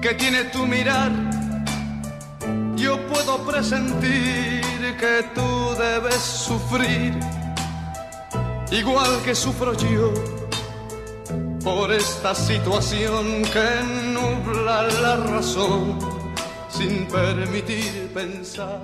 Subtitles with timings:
[0.00, 1.12] que tiene tu mirar,
[2.74, 4.62] yo puedo presentir
[4.98, 7.12] que tú debes sufrir,
[8.70, 10.12] igual que sufro yo,
[11.62, 13.82] por esta situación que
[14.14, 15.98] nubla la razón
[16.68, 18.80] sin permitir pensar.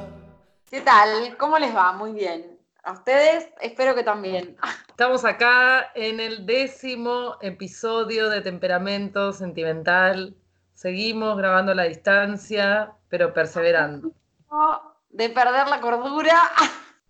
[0.71, 1.37] ¿Qué tal?
[1.39, 1.93] ¿Cómo les va?
[1.93, 2.59] Muy bien.
[2.83, 4.57] A ustedes espero que también.
[4.89, 10.37] Estamos acá en el décimo episodio de Temperamento Sentimental.
[10.77, 14.13] Seguimos grabando a la distancia, pero perseverando.
[15.09, 16.39] De perder la cordura.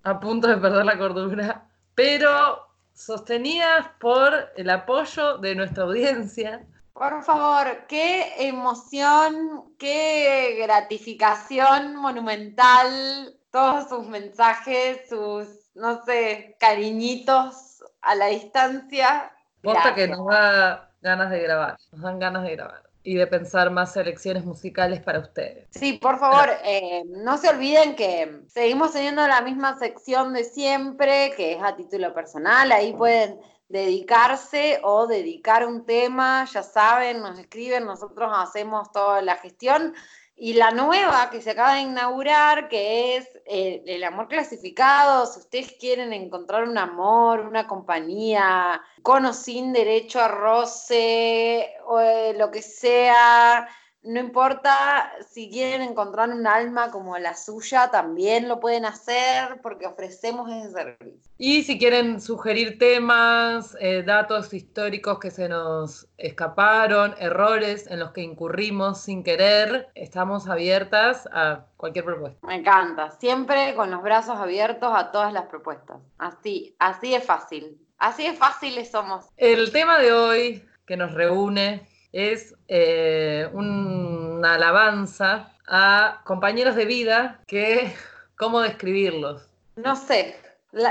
[0.04, 6.64] A punto de perder la cordura, pero sostenidas por el apoyo de nuestra audiencia.
[6.92, 18.14] Por favor, qué emoción, qué gratificación monumental, todos sus mensajes, sus, no sé, cariñitos a
[18.14, 19.32] la distancia.
[19.60, 23.70] Posta que nos da ganas de grabar, nos dan ganas de grabar y de pensar
[23.70, 25.68] más selecciones musicales para ustedes.
[25.70, 31.32] Sí, por favor, eh, no se olviden que seguimos teniendo la misma sección de siempre,
[31.36, 37.38] que es a título personal, ahí pueden dedicarse o dedicar un tema, ya saben, nos
[37.38, 39.94] escriben, nosotros hacemos toda la gestión.
[40.38, 45.38] Y la nueva que se acaba de inaugurar, que es eh, el amor clasificado, si
[45.38, 52.34] ustedes quieren encontrar un amor, una compañía, con o sin derecho a roce, o eh,
[52.36, 53.66] lo que sea,
[54.06, 59.86] no importa si quieren encontrar un alma como la suya, también lo pueden hacer porque
[59.86, 61.30] ofrecemos ese servicio.
[61.38, 68.12] Y si quieren sugerir temas, eh, datos históricos que se nos escaparon, errores en los
[68.12, 72.46] que incurrimos sin querer, estamos abiertas a cualquier propuesta.
[72.46, 75.98] Me encanta, siempre con los brazos abiertos a todas las propuestas.
[76.18, 77.78] Así, así es fácil.
[77.98, 79.26] Así es fáciles somos.
[79.36, 87.40] El tema de hoy que nos reúne es eh, una alabanza a compañeros de vida
[87.46, 87.92] que,
[88.38, 89.46] ¿cómo describirlos?
[89.76, 90.34] No sé,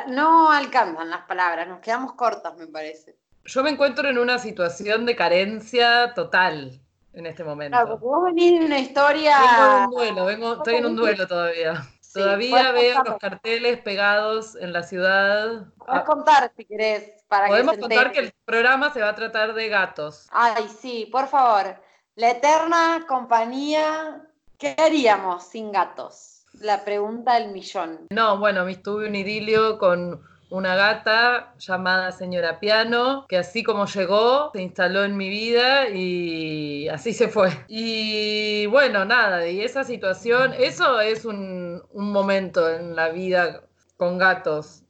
[0.08, 3.16] no alcanzan las palabras, nos quedamos cortas, me parece.
[3.44, 6.80] Yo me encuentro en una situación de carencia total
[7.13, 7.75] en este momento.
[7.75, 9.40] Claro, porque vos venís de una historia...
[9.40, 11.84] Vengo en un duelo, vengo, estoy en un duelo todavía.
[12.13, 15.66] todavía veo los carteles pegados en la ciudad.
[15.78, 17.15] Puedes contar si querés.
[17.28, 20.28] Podemos contar que el programa se va a tratar de gatos.
[20.31, 21.75] Ay, sí, por favor.
[22.16, 24.25] La eterna compañía,
[24.58, 26.46] ¿qué haríamos sin gatos?
[26.62, 28.08] La pregunta del millón.
[28.09, 34.52] No, bueno, tuve un idilio con una gata llamada Señora Piano, que así como llegó,
[34.53, 37.50] se instaló en mi vida y así se fue.
[37.68, 43.63] Y bueno, nada, y esa situación, eso es un, un momento en la vida
[43.98, 44.85] con gatos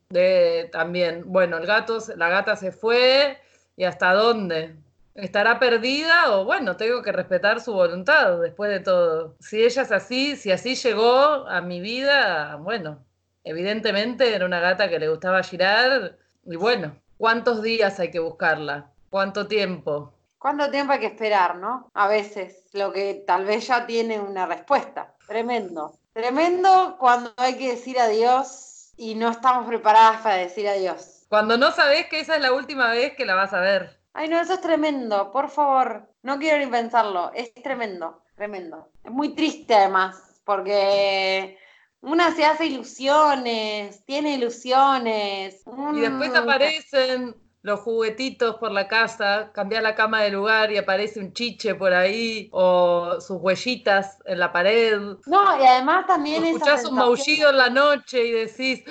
[0.72, 3.38] también, bueno, el gato, la gata se fue
[3.76, 4.76] y hasta dónde.
[5.16, 9.36] ¿Estará perdida o bueno, tengo que respetar su voluntad después de todo?
[9.40, 13.06] Si ella es así, si así llegó a mi vida, bueno,
[13.44, 18.92] evidentemente era una gata que le gustaba girar y bueno, ¿cuántos días hay que buscarla?
[19.10, 20.14] ¿Cuánto tiempo?
[20.38, 21.90] ¿Cuánto tiempo hay que esperar, no?
[21.94, 25.16] A veces, lo que tal vez ya tiene una respuesta.
[25.26, 25.94] Tremendo.
[26.14, 31.26] Tremendo cuando hay que decir adiós y no estamos preparadas para decir adiós.
[31.30, 34.00] Cuando no sabes que esa es la última vez que la vas a ver.
[34.14, 36.08] Ay, no, eso es tremendo, por favor.
[36.22, 37.32] No quiero ni pensarlo.
[37.34, 38.90] Es tremendo, tremendo.
[39.04, 40.42] Es muy triste además.
[40.46, 41.58] porque
[42.02, 45.64] una se hace ilusiones, tiene ilusiones.
[45.94, 50.78] Y después mm, aparecen los juguetitos por la casa, cambia la cama de lugar y
[50.78, 55.00] aparece un chiche por ahí, o sus huellitas en la pared.
[55.26, 58.84] No, y además también O esa escuchás un sensación- maullido en la noche y decís,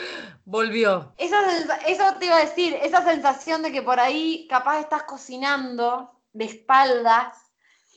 [0.44, 1.12] volvió.
[1.18, 1.38] Esa
[1.86, 6.46] eso te iba a decir, esa sensación de que por ahí capaz estás cocinando de
[6.46, 7.38] espaldas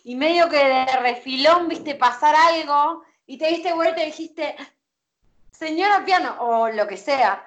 [0.04, 4.56] y medio que de refilón viste pasar algo y te diste vuelta y dijiste,
[5.52, 7.44] señora piano, o lo que sea.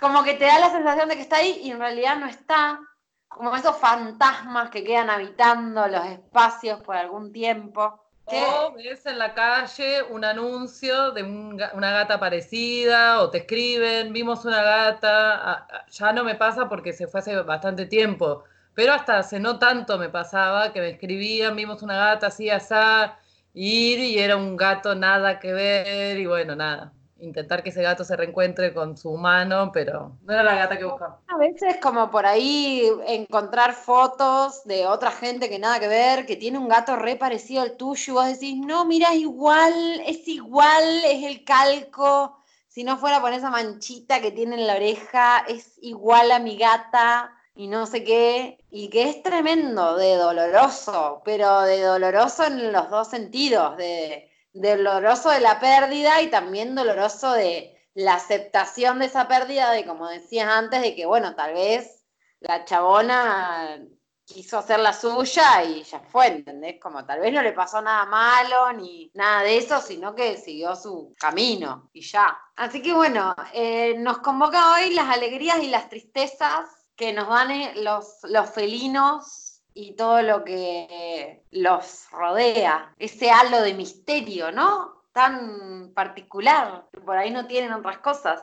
[0.00, 2.80] Como que te da la sensación de que está ahí y en realidad no está.
[3.28, 8.02] Como esos fantasmas que quedan habitando los espacios por algún tiempo.
[8.28, 13.38] Que- O ves en la calle un anuncio de un una gata parecida, o te
[13.38, 15.66] escriben, vimos una gata.
[15.90, 18.44] Ya no me pasa porque se fue hace bastante tiempo,
[18.74, 23.18] pero hasta hace no tanto me pasaba que me escribían, vimos una gata así, asá,
[23.54, 26.92] ir y era un gato nada que ver, y bueno, nada.
[27.20, 30.84] Intentar que ese gato se reencuentre con su humano, pero no era la gata que
[30.84, 31.20] buscaba.
[31.26, 36.36] A veces como por ahí encontrar fotos de otra gente que nada que ver, que
[36.36, 40.28] tiene un gato re parecido al tuyo, y vos decís, no, mira, es igual, es
[40.28, 42.38] igual, es el calco,
[42.68, 46.56] si no fuera por esa manchita que tiene en la oreja, es igual a mi
[46.56, 52.72] gata y no sé qué, y que es tremendo de doloroso, pero de doloroso en
[52.72, 59.06] los dos sentidos, de doloroso de la pérdida y también doloroso de la aceptación de
[59.06, 62.04] esa pérdida, de como decías antes, de que bueno, tal vez
[62.40, 63.80] la chabona
[64.24, 66.78] quiso hacer la suya y ya fue, ¿entendés?
[66.80, 70.76] Como tal vez no le pasó nada malo ni nada de eso, sino que siguió
[70.76, 72.38] su camino y ya.
[72.54, 77.50] Así que bueno, eh, nos convoca hoy las alegrías y las tristezas que nos dan
[77.50, 79.47] eh, los, los felinos
[79.80, 85.04] y todo lo que los rodea, ese halo de misterio, ¿no?
[85.12, 88.42] Tan particular, que por ahí no tienen otras cosas.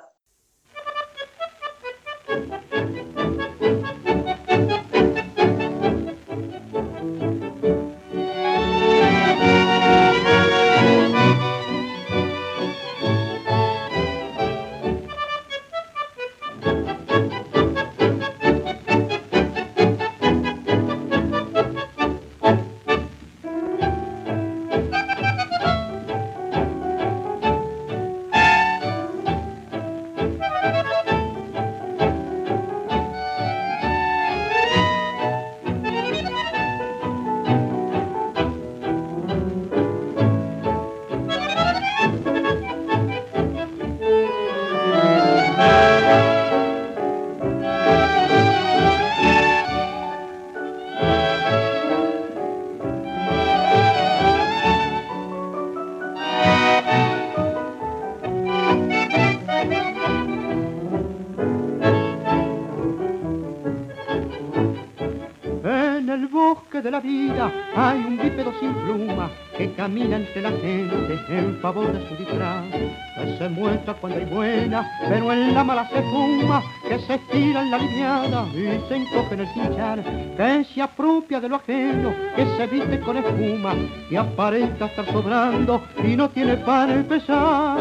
[66.85, 71.91] De la vida hay un bípedo sin pluma que camina entre la gente en favor
[71.91, 72.63] de su disfraz.
[72.69, 77.63] Que se muestra cuando hay buena, pero en la mala se fuma, que se estira
[77.63, 80.03] en la liviana y se encoge en el cinchar,
[80.37, 83.73] que se apropia de lo ajeno, que se viste con espuma
[84.11, 87.79] y aparenta estar sobrando y no tiene para empezar.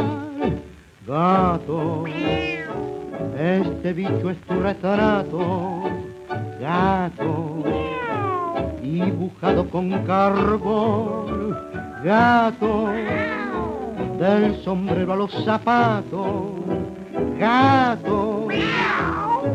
[1.07, 2.05] Gato,
[3.39, 5.91] este bicho es tu retrato,
[6.59, 7.84] gato,
[8.95, 11.57] dibujado con carbón,
[12.05, 12.89] gato,
[14.19, 16.53] del sombrero a los zapatos,
[17.39, 18.49] gato,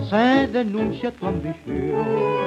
[0.09, 2.39] se denuncia tu ambición.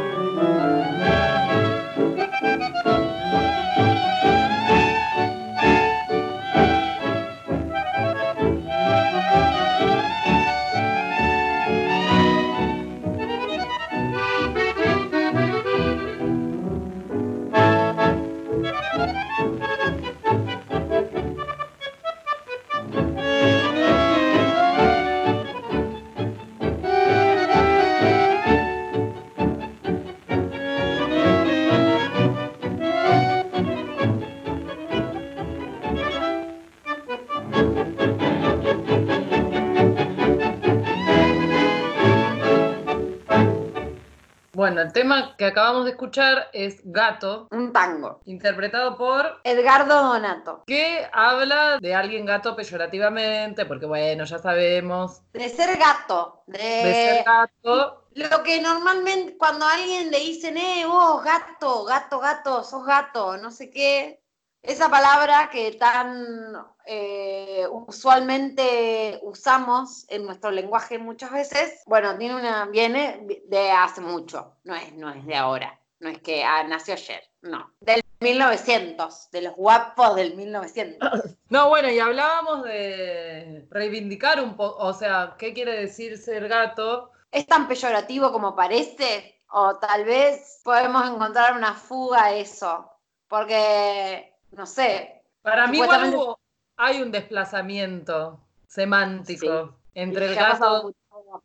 [44.73, 48.23] Bueno, el tema que acabamos de escuchar es Gato, Un tango.
[48.25, 50.63] interpretado por Edgardo Donato.
[50.67, 56.43] que habla de alguien gato peyorativamente, porque bueno, ya sabemos, De ser gato.
[56.47, 61.85] De, de ser gato, Lo que normalmente cuando a alguien le dicen, eh, vos, gato,
[61.85, 64.22] gato, gato, sos gato, no sé qué,
[64.63, 66.55] Esa palabra que tan
[66.87, 74.57] eh, usualmente usamos en nuestro lenguaje muchas veces, bueno, tiene una, viene de hace mucho,
[74.63, 79.31] no es, no es de ahora, no es que ah, nació ayer, no, del 1900,
[79.33, 81.11] de los guapos del 1900.
[81.53, 87.11] No, bueno, y hablábamos de reivindicar un poco, o sea, ¿qué quiere decir ser gato?
[87.31, 89.43] ¿Es tan peyorativo como parece?
[89.51, 92.91] O tal vez podemos encontrar una fuga a eso,
[93.29, 95.23] porque, no sé.
[95.43, 96.39] Para mí igual hubo-
[96.77, 100.95] hay un desplazamiento semántico entre el gato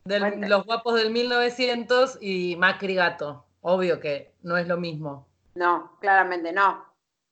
[0.04, 3.44] de los guapos del 1900 y Macri gato.
[3.60, 5.26] Obvio que no es lo mismo.
[5.54, 6.84] No, claramente no.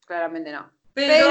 [0.06, 0.70] Claramente no.
[0.92, 1.26] Pero,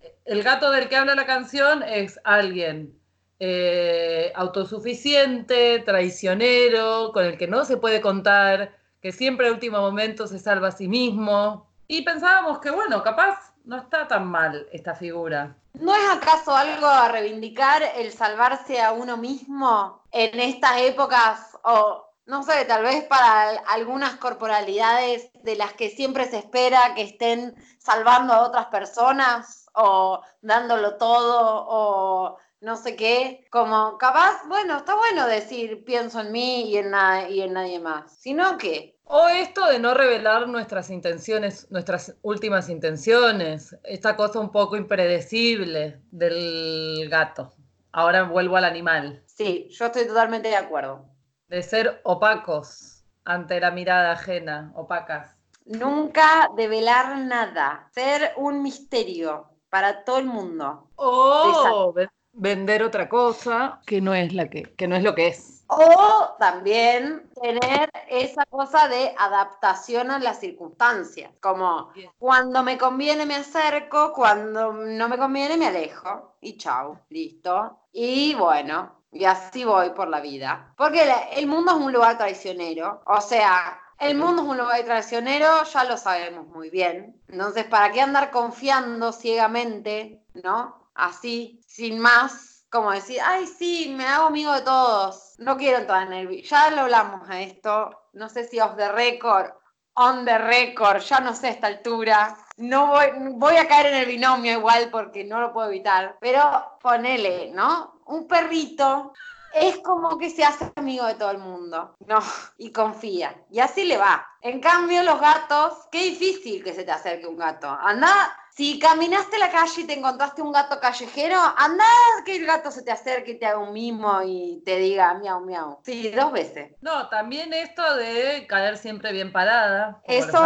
[0.00, 2.98] Pero, el gato del que habla la canción es alguien
[3.44, 10.26] eh, autosuficiente, traicionero, con el que no se puede contar, que siempre al último momento
[10.28, 11.71] se salva a sí mismo.
[11.92, 15.54] Y pensábamos que, bueno, capaz no está tan mal esta figura.
[15.74, 21.58] ¿no es acaso algo a reivindicar el salvarse a uno mismo en estas épocas?
[21.64, 26.94] O no sé, tal vez para al- algunas corporalidades de las que siempre se espera
[26.94, 34.46] que estén salvando a otras personas o dándolo todo o no sé qué, como capaz,
[34.48, 36.94] bueno, está bueno decir pienso en mí y en,
[37.28, 42.68] y en nadie más, sino que O esto de no revelar nuestras intenciones, nuestras últimas
[42.68, 47.54] intenciones, esta cosa un poco impredecible del gato.
[47.92, 51.06] Ahora vuelvo al animal, sí, yo estoy totalmente de acuerdo.
[51.48, 55.36] de ser opacos ante la mirada ajena, opacas.
[55.64, 60.88] Nunca develar nada, ser un misterio para todo el mundo.
[60.96, 65.28] O ve- vender otra cosa que no es la que, que no es lo que
[65.28, 65.61] es.
[65.74, 73.36] O también tener esa cosa de adaptación a las circunstancias, como cuando me conviene me
[73.36, 77.78] acerco, cuando no me conviene me alejo y chau, listo.
[77.90, 80.74] Y bueno, y así voy por la vida.
[80.76, 85.64] Porque el mundo es un lugar traicionero, o sea, el mundo es un lugar traicionero,
[85.64, 87.18] ya lo sabemos muy bien.
[87.28, 90.90] Entonces, ¿para qué andar confiando ciegamente, no?
[90.94, 95.34] Así, sin más, como decir, ay, sí, me hago amigo de todos.
[95.38, 96.42] No quiero entrar en el...
[96.42, 99.52] Ya lo hablamos a esto, no sé si off the record,
[99.94, 102.34] on the record, ya no sé a esta altura.
[102.56, 106.16] No voy, voy a caer en el binomio igual porque no lo puedo evitar.
[106.18, 108.00] Pero ponele, ¿no?
[108.06, 109.12] Un perrito
[109.52, 112.20] es como que se hace amigo de todo el mundo, ¿no?
[112.56, 113.44] Y confía.
[113.50, 114.26] Y así le va.
[114.40, 117.68] En cambio, los gatos, qué difícil que se te acerque un gato.
[117.68, 121.84] Anda, si caminaste la calle y te encontraste un gato callejero, anda
[122.24, 125.40] que el gato se te acerque y te haga un mimo y te diga miau,
[125.40, 125.80] miau.
[125.84, 126.70] Sí, dos veces.
[126.80, 130.00] No, también esto de caer siempre bien parada.
[130.04, 130.38] Eso,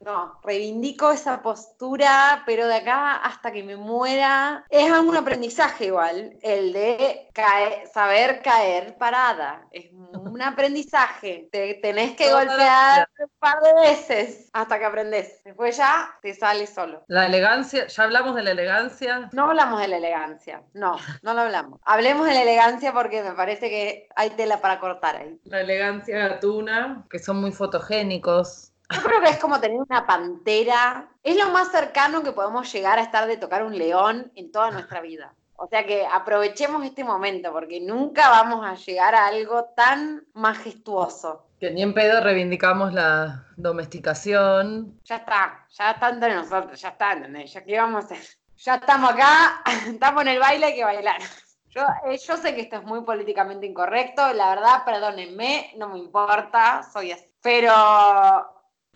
[0.00, 6.38] no, reivindico esa postura, pero de acá hasta que me muera, es un aprendizaje igual,
[6.42, 9.68] el de caer- saber caer parada.
[9.70, 11.48] Es un aprendizaje.
[11.52, 15.40] Te tenés que Toda golpear un par de veces hasta que aprendes.
[15.44, 17.04] Después ya te sale solo.
[17.06, 19.28] La elegancia, ya hablamos de la elegancia.
[19.32, 21.80] No hablamos de la elegancia, no, no lo hablamos.
[21.84, 25.40] Hablemos de la elegancia porque me parece que hay tela para cortar ahí.
[25.44, 28.72] La elegancia gatuna, que son muy fotogénicos.
[28.90, 31.08] Yo creo que es como tener una pantera.
[31.22, 34.70] Es lo más cercano que podemos llegar a estar de tocar un león en toda
[34.70, 35.34] nuestra vida.
[35.62, 41.49] O sea que aprovechemos este momento porque nunca vamos a llegar a algo tan majestuoso.
[41.60, 44.98] Que ni en pedo reivindicamos la domesticación.
[45.04, 47.52] Ya está, ya está entre nosotros, ya está, ¿entendés?
[47.52, 48.14] Ya qué vamos a.
[48.56, 51.20] Ya estamos acá, estamos en el baile, hay que bailar.
[51.68, 55.98] Yo, eh, yo sé que esto es muy políticamente incorrecto, la verdad, perdónenme, no me
[55.98, 57.26] importa, soy así.
[57.42, 57.70] Pero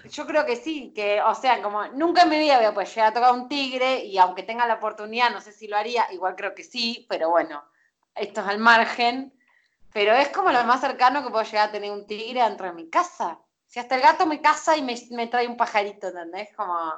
[0.08, 2.88] yo creo que sí, que, o sea, como nunca en mi vida voy a poder
[2.88, 6.06] llegar a tocar un tigre y aunque tenga la oportunidad, no sé si lo haría,
[6.12, 7.62] igual creo que sí, pero bueno,
[8.14, 9.33] esto es al margen.
[9.94, 12.72] Pero es como lo más cercano que puedo llegar a tener un tigre dentro de
[12.72, 13.38] mi casa.
[13.66, 16.48] Si hasta el gato me casa y me, me trae un pajarito, ¿entendés?
[16.56, 16.92] Como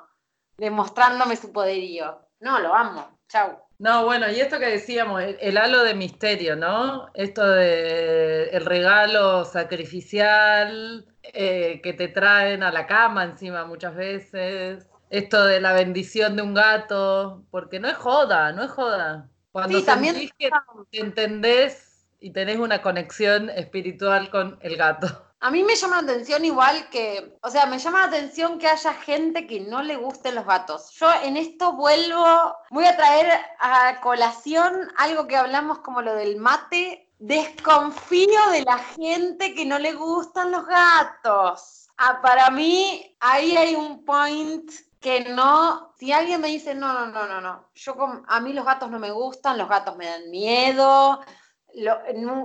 [0.57, 2.19] demostrándome su poderío.
[2.41, 3.19] No, lo amo.
[3.29, 3.59] Chau.
[3.79, 7.09] No, bueno, y esto que decíamos, el, el halo de misterio, ¿no?
[7.13, 14.87] Esto de el regalo sacrificial eh, que te traen a la cama encima muchas veces.
[15.11, 19.29] Esto de la bendición de un gato, porque no es joda, no es joda.
[19.53, 20.51] Cuando Sí, también- que
[20.91, 21.86] te entendés
[22.21, 25.07] y tenés una conexión espiritual con el gato.
[25.41, 28.69] A mí me llama la atención igual que, o sea, me llama la atención que
[28.69, 30.91] haya gente que no le gusten los gatos.
[30.99, 36.37] Yo en esto vuelvo, voy a traer a colación algo que hablamos como lo del
[36.37, 37.11] mate.
[37.19, 41.89] Desconfío de la gente que no le gustan los gatos.
[41.99, 44.71] Ah, para mí, ahí hay un point
[45.01, 47.95] que no, si alguien me dice, no, no, no, no, no, yo
[48.27, 51.21] a mí los gatos no me gustan, los gatos me dan miedo,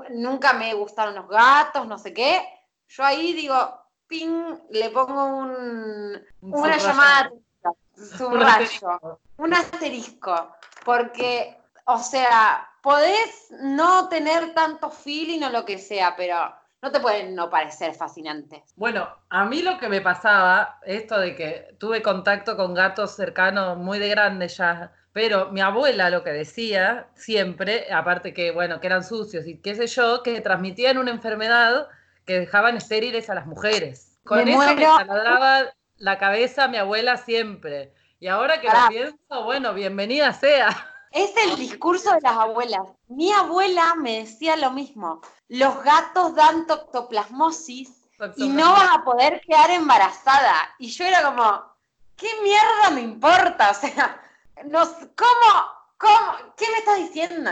[0.10, 2.42] nunca me gustaron los gatos, no sé qué,
[2.88, 3.56] yo ahí digo,
[4.08, 7.32] ping, le pongo un, una llamada,
[7.96, 16.16] subrayo, un asterisco, porque, o sea, podés no tener tanto feeling o lo que sea,
[16.16, 18.64] pero no te pueden no parecer fascinantes.
[18.76, 23.78] Bueno, a mí lo que me pasaba, esto de que tuve contacto con gatos cercanos
[23.78, 28.88] muy de grande ya, pero mi abuela lo que decía siempre, aparte que, bueno, que
[28.88, 31.88] eran sucios y qué sé yo, que transmitían una enfermedad
[32.26, 34.20] que dejaban estériles a las mujeres.
[34.24, 37.94] Con eso me taladraba la cabeza mi abuela siempre.
[38.20, 40.70] Y ahora que lo pienso, bueno, bienvenida sea.
[41.12, 42.82] Es el discurso de las abuelas.
[43.10, 45.22] Mi abuela me decía lo mismo.
[45.50, 48.02] Los gatos dan toctoplasmosis
[48.38, 50.54] y no vas a poder quedar embarazada.
[50.80, 51.64] Y yo era como,
[52.16, 53.72] ¿qué mierda me importa?
[53.72, 54.22] O sea,
[54.64, 55.72] ¿cómo?
[55.98, 56.54] ¿Cómo?
[56.58, 57.52] ¿Qué me estás diciendo?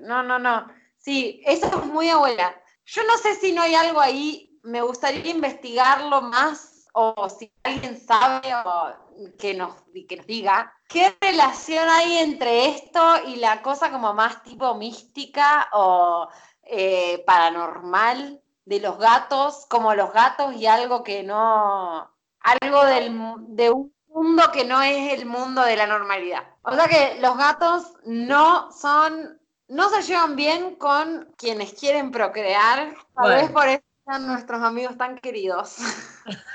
[0.00, 0.66] No, no, no.
[0.98, 2.54] Sí, eso es muy abuela.
[2.86, 8.00] Yo no sé si no hay algo ahí, me gustaría investigarlo más o si alguien
[8.00, 8.94] sabe o
[9.38, 9.74] que nos,
[10.08, 15.68] que nos diga qué relación hay entre esto y la cosa como más tipo mística
[15.72, 16.28] o
[16.62, 22.10] eh, paranormal de los gatos, como los gatos y algo que no,
[22.40, 23.12] algo del,
[23.48, 26.44] de un mundo que no es el mundo de la normalidad.
[26.62, 32.94] O sea que los gatos no son, no se llevan bien con quienes quieren procrear,
[33.14, 35.78] tal vez por eso son nuestros amigos tan queridos.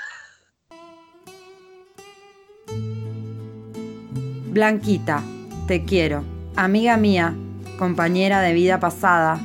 [4.46, 5.22] Blanquita,
[5.68, 6.24] te quiero,
[6.56, 7.36] amiga mía,
[7.78, 9.38] compañera de vida pasada,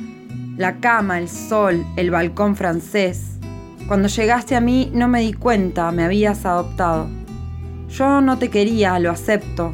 [0.56, 3.34] la cama, el sol, el balcón francés.
[3.86, 7.08] Cuando llegaste a mí no me di cuenta, me habías adoptado.
[7.88, 9.72] Yo no te quería, lo acepto.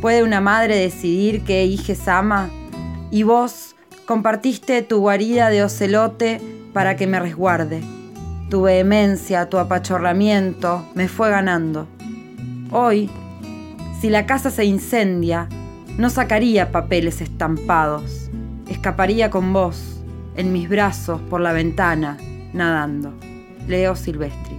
[0.00, 2.50] ¿Puede una madre decidir qué hijes ama?
[3.10, 3.74] Y vos
[4.06, 6.40] compartiste tu guarida de ocelote
[6.72, 7.82] para que me resguarde.
[8.50, 11.86] Tu vehemencia, tu apachorramiento me fue ganando.
[12.70, 13.10] Hoy
[14.04, 15.48] si la casa se incendia,
[15.96, 18.30] no sacaría papeles estampados.
[18.68, 20.02] Escaparía con vos,
[20.36, 22.18] en mis brazos, por la ventana,
[22.52, 23.14] nadando.
[23.66, 24.58] Leo Silvestri.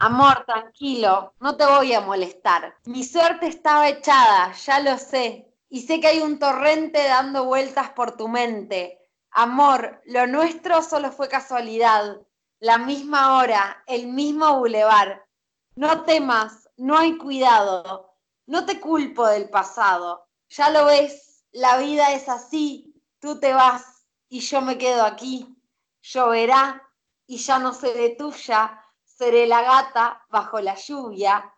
[0.00, 2.76] Amor, tranquilo, no te voy a molestar.
[2.84, 5.52] Mi suerte estaba echada, ya lo sé.
[5.70, 9.00] Y sé que hay un torrente dando vueltas por tu mente.
[9.32, 12.16] Amor, lo nuestro solo fue casualidad.
[12.60, 15.26] La misma hora, el mismo bulevar.
[15.74, 18.14] No temas, no hay cuidado.
[18.46, 20.28] No te culpo del pasado.
[20.48, 22.94] Ya lo ves, la vida es así.
[23.18, 25.56] Tú te vas y yo me quedo aquí.
[26.02, 26.82] Lloverá
[27.26, 28.77] y ya no seré tuya.
[29.18, 31.52] Seré la gata bajo la lluvia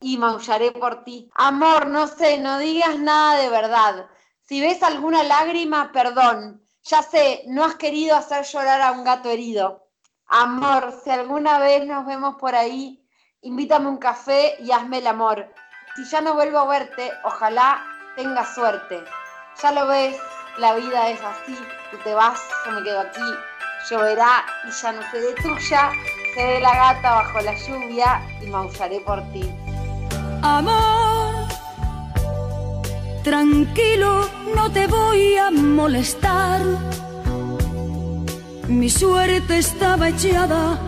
[0.00, 1.30] y maullaré por ti.
[1.34, 4.06] Amor, no sé, no digas nada de verdad.
[4.42, 6.62] Si ves alguna lágrima, perdón.
[6.82, 9.88] Ya sé, no has querido hacer llorar a un gato herido.
[10.26, 13.02] Amor, si alguna vez nos vemos por ahí,
[13.40, 15.50] invítame un café y hazme el amor.
[15.94, 17.82] Si ya no vuelvo a verte, ojalá
[18.14, 19.02] tengas suerte.
[19.62, 20.20] Ya lo ves,
[20.58, 21.56] la vida es así.
[21.90, 23.22] Tú te vas, yo me quedo aquí.
[23.88, 25.90] Lloverá y ya no seré tuya.
[26.36, 29.42] Seré la gata bajo la lluvia y maullaré por ti.
[30.42, 31.48] Amor,
[33.24, 36.60] tranquilo, no te voy a molestar.
[38.68, 40.78] Mi suerte estaba echada,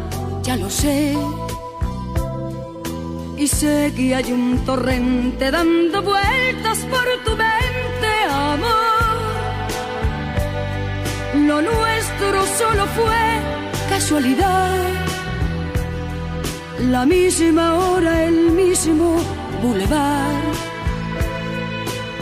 [0.42, 1.16] ya lo sé
[3.38, 8.68] y sé que hay un torrente dando vueltas por tu mente, amor.
[11.46, 15.07] Lo nuestro solo fue casualidad.
[16.80, 19.16] La misma hora, el mismo
[19.62, 20.42] bulevar.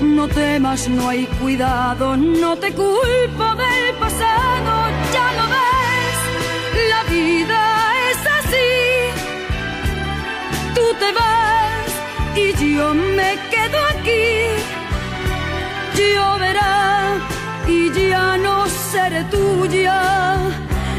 [0.01, 4.73] No temas, no hay cuidado, no te culpo del pasado,
[5.13, 6.19] ya lo ves,
[6.91, 7.67] la vida
[10.99, 11.91] te vas
[12.37, 14.29] y yo me quedo aquí.
[15.97, 17.19] Lloverá
[17.69, 20.39] y ya no seré tuya,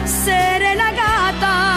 [0.05, 1.76] seré la gata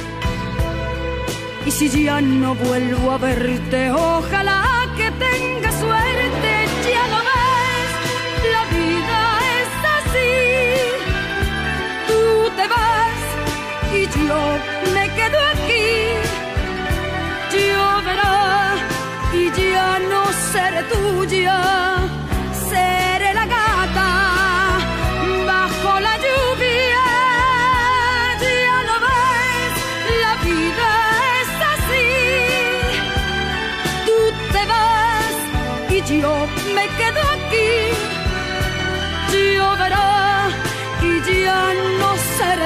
[1.63, 4.63] Y si ya no vuelvo a verte, ojalá
[4.97, 6.51] que tenga suerte,
[6.91, 7.91] ya lo ves,
[8.55, 9.19] la vida
[9.59, 10.33] es así.
[12.07, 12.21] Tú
[12.57, 13.21] te vas
[13.93, 14.41] y yo
[14.95, 15.89] me quedo aquí.
[17.53, 18.75] Lloverá
[19.33, 20.21] y ya no
[20.51, 21.57] seré tuya,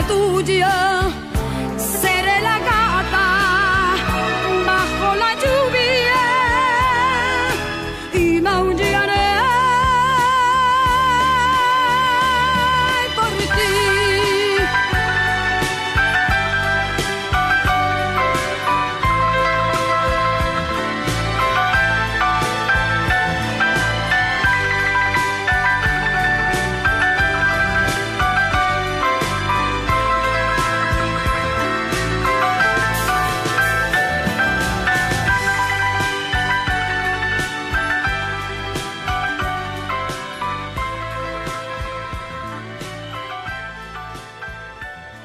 [0.02, 1.25] seré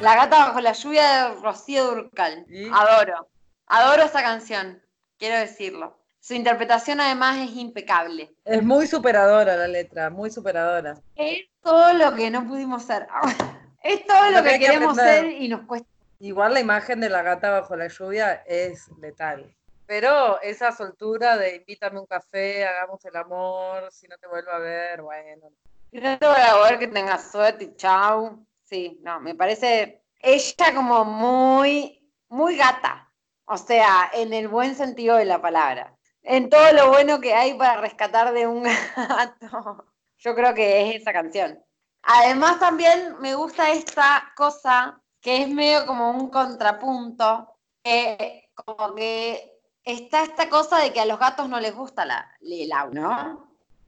[0.01, 2.47] La gata bajo la lluvia de Rocío Durcal.
[2.49, 2.69] ¿Y?
[2.73, 3.29] Adoro.
[3.67, 4.83] Adoro esa canción,
[5.19, 5.99] quiero decirlo.
[6.21, 8.35] Su interpretación además es impecable.
[8.47, 10.95] Es muy superadora la letra, muy superadora.
[11.17, 13.07] Es todo lo que no pudimos ser.
[13.83, 15.89] Es todo lo, Lo que que, hay que queremos ser y nos cuesta.
[16.19, 19.57] Igual la imagen de la gata bajo la lluvia es letal.
[19.87, 24.59] Pero esa soltura de invítame un café, hagamos el amor, si no te vuelvo a
[24.59, 25.49] ver, bueno.
[25.93, 28.47] No te voy a ver que tengas suerte y chau.
[28.71, 33.13] Sí, no, me parece ella como muy, muy gata.
[33.47, 35.99] O sea, en el buen sentido de la palabra.
[36.23, 38.63] En todo lo bueno que hay para rescatar de un
[38.97, 39.87] gato.
[40.19, 41.59] Yo creo que es esa canción.
[42.03, 47.53] Además también me gusta esta cosa que es medio como un contrapunto,
[47.83, 52.31] que como que está esta cosa de que a los gatos no les gusta la,
[52.41, 53.37] el agua.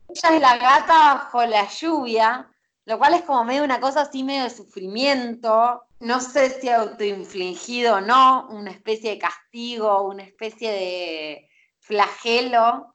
[0.08, 2.51] Ella es la gata bajo la lluvia,
[2.84, 7.96] lo cual es como medio una cosa así medio de sufrimiento, no sé si autoinfligido
[7.96, 12.94] o no, una especie de castigo, una especie de flagelo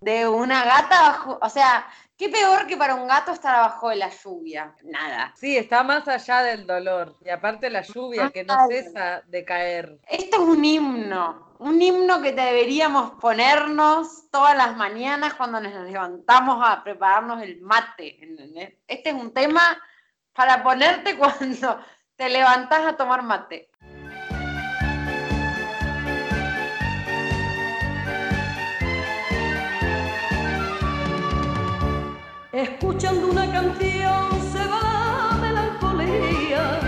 [0.00, 1.86] de una gata o sea,
[2.16, 5.32] qué peor que para un gato estar abajo de la lluvia, nada.
[5.36, 7.16] Sí, está más allá del dolor.
[7.24, 9.98] Y aparte la lluvia que no cesa de caer.
[10.08, 16.62] Esto es un himno, un himno que deberíamos ponernos todas las mañanas cuando nos levantamos
[16.66, 18.18] a prepararnos el mate.
[18.86, 19.78] Este es un tema
[20.32, 21.80] para ponerte cuando
[22.16, 23.70] te levantás a tomar mate.
[32.56, 36.80] Escuchando una canción se va la melancolía.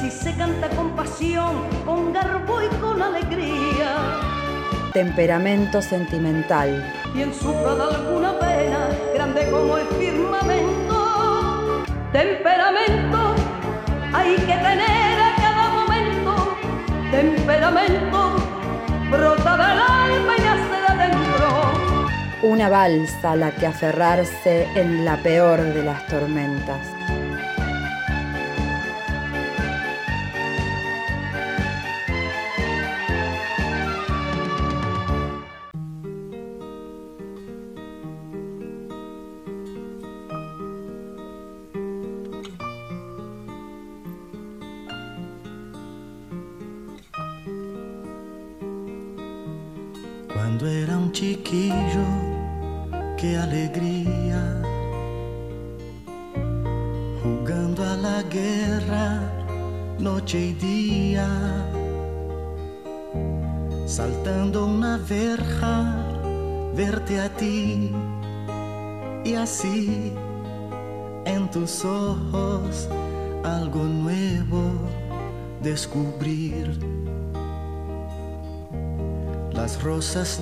[0.00, 3.94] Si se canta con pasión, con garbo y con alegría.
[4.94, 6.90] Temperamento sentimental.
[7.12, 11.84] Quien sufra de alguna pena, grande como el firmamento.
[12.10, 13.34] Temperamento
[14.14, 16.56] hay que tener a cada momento.
[17.10, 18.36] Temperamento
[19.10, 20.45] brota del alma y.
[22.42, 26.86] Una balsa a la que aferrarse en la peor de las tormentas.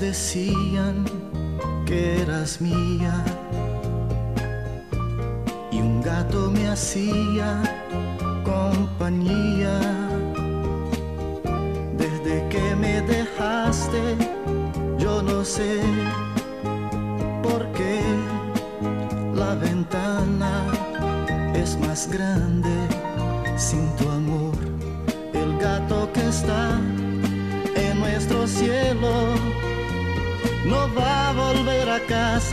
[0.01, 1.05] Decían
[1.87, 3.25] que eras mía.
[5.71, 7.84] Y un gato me hacía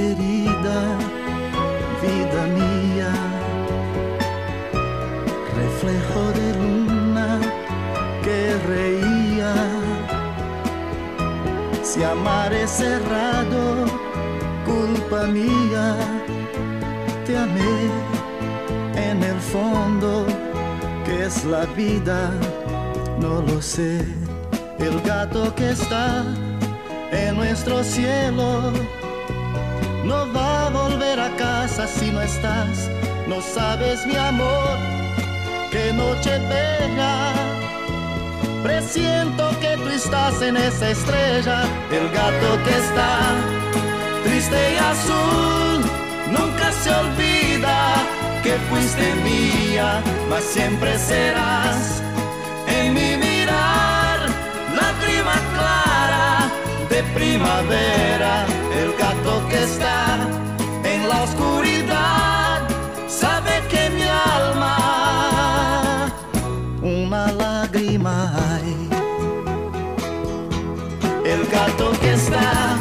[0.00, 0.80] Querida,
[2.00, 3.12] vida mía,
[5.60, 7.38] reflejo de luna
[8.24, 9.52] que reía.
[11.82, 13.84] Si amar es cerrado,
[14.64, 15.96] culpa mía,
[17.26, 17.76] te amé
[18.96, 20.24] en el fondo,
[21.04, 22.30] que es la vida,
[23.20, 24.06] no lo sé.
[24.78, 26.24] El gato que está
[27.12, 28.72] en nuestro cielo
[30.10, 32.90] no va a volver a casa si no estás.
[33.28, 34.76] No sabes mi amor,
[35.70, 37.14] qué noche bella.
[38.64, 41.58] Presiento que tú estás en esa estrella,
[41.98, 43.12] el gato que está
[44.24, 45.78] triste y azul.
[46.36, 47.76] Nunca se olvida
[48.44, 52.02] que fuiste mía, mas siempre serás
[52.76, 54.18] en mi mirar,
[54.80, 56.50] lágrima clara
[56.92, 58.32] de primavera,
[58.82, 59.09] el gato
[59.50, 60.18] que está
[60.84, 62.68] en la oscuridad,
[63.08, 64.76] sabe que mi alma
[66.82, 68.88] una lágrima hay.
[71.24, 72.76] El gato que está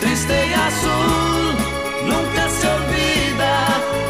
[0.00, 1.54] triste y azul,
[2.12, 3.54] nunca se olvida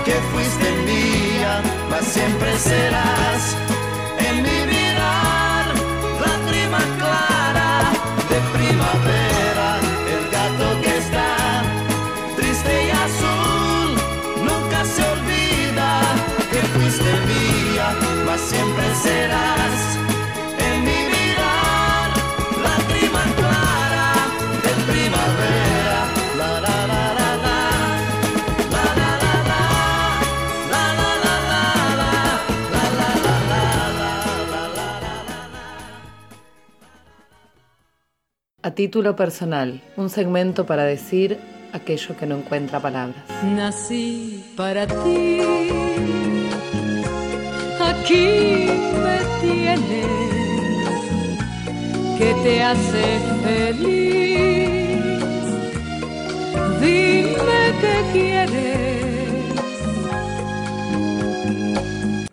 [0.04, 3.56] que fuiste mía, mas siempre serás
[4.26, 5.66] en mi mirar,
[6.24, 7.70] lágrima clara
[8.30, 9.47] de primavera,
[18.26, 19.96] mas siempre serás
[20.66, 22.08] en mi mirar,
[22.66, 24.08] lágrima clara
[24.64, 26.00] de primavera,
[26.38, 27.58] la la la la la,
[28.74, 29.62] la la la la,
[30.72, 31.64] la la la la
[32.00, 32.12] la,
[32.74, 33.64] la la la la
[33.98, 34.12] la,
[34.52, 34.88] la la
[35.52, 35.64] la.
[38.62, 41.38] A título personal, un segmento para decir
[41.72, 43.24] aquello que no encuentra palabras.
[43.44, 45.40] Nací para ti,
[48.08, 48.66] aquí
[49.02, 50.06] me tienes,
[52.16, 55.02] que te hace feliz.
[56.80, 58.98] Dime que quieres.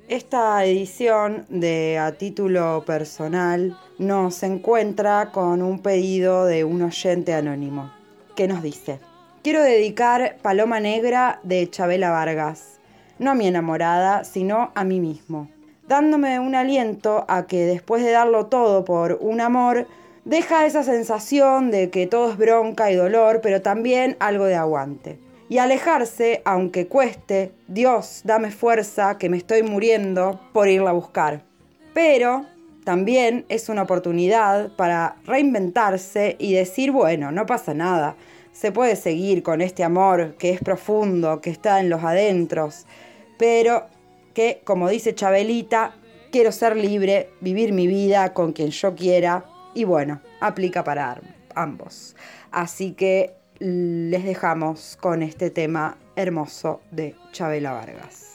[0.08, 7.92] Esta edición de A título personal nos encuentra con un pedido de un oyente anónimo
[8.38, 9.02] que nos dice,
[9.44, 12.80] quiero dedicar Paloma Negra de Chabela Vargas,
[13.20, 15.50] no a mi enamorada, sino a mí mismo,
[15.88, 19.88] dándome un aliento a que después de darlo todo por un amor,
[20.24, 25.26] deja esa sensación de que todo es bronca y dolor, pero también algo de aguante
[25.50, 31.44] y alejarse, aunque cueste, Dios, dame fuerza, que me estoy muriendo por irla a buscar.
[31.94, 32.46] Pero
[32.84, 38.16] también es una oportunidad para reinventarse y decir, bueno, no pasa nada,
[38.52, 42.86] se puede seguir con este amor que es profundo, que está en los adentros,
[43.38, 43.86] pero
[44.36, 45.96] que, como dice Chabelita,
[46.32, 51.20] quiero ser libre, vivir mi vida con quien yo quiera y bueno, aplica para
[51.56, 52.16] ambos.
[52.52, 58.35] Así que les dejamos con este tema hermoso de Chabela Vargas.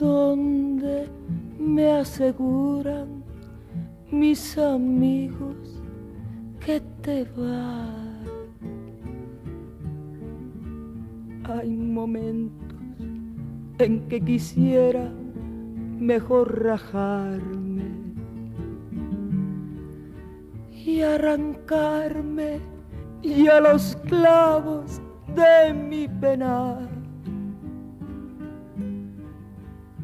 [0.00, 1.06] Donde
[1.58, 3.22] me aseguran
[4.10, 5.82] mis amigos
[6.58, 8.26] que te vas.
[11.44, 12.70] Hay momentos
[13.78, 15.12] en que quisiera
[15.98, 17.90] mejor rajarme
[20.72, 22.58] y arrancarme
[23.20, 25.02] y a los clavos
[25.34, 26.89] de mi penar.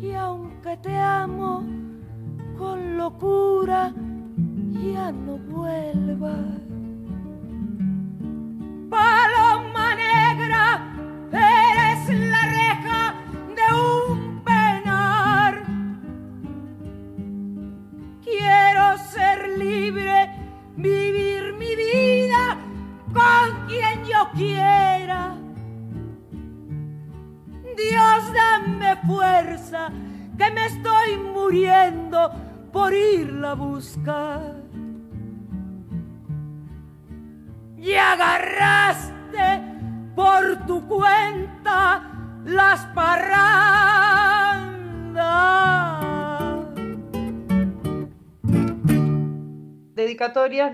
[0.00, 1.64] Y aunque te amo
[2.58, 3.92] con locura,
[4.72, 6.65] ya no vuelvas.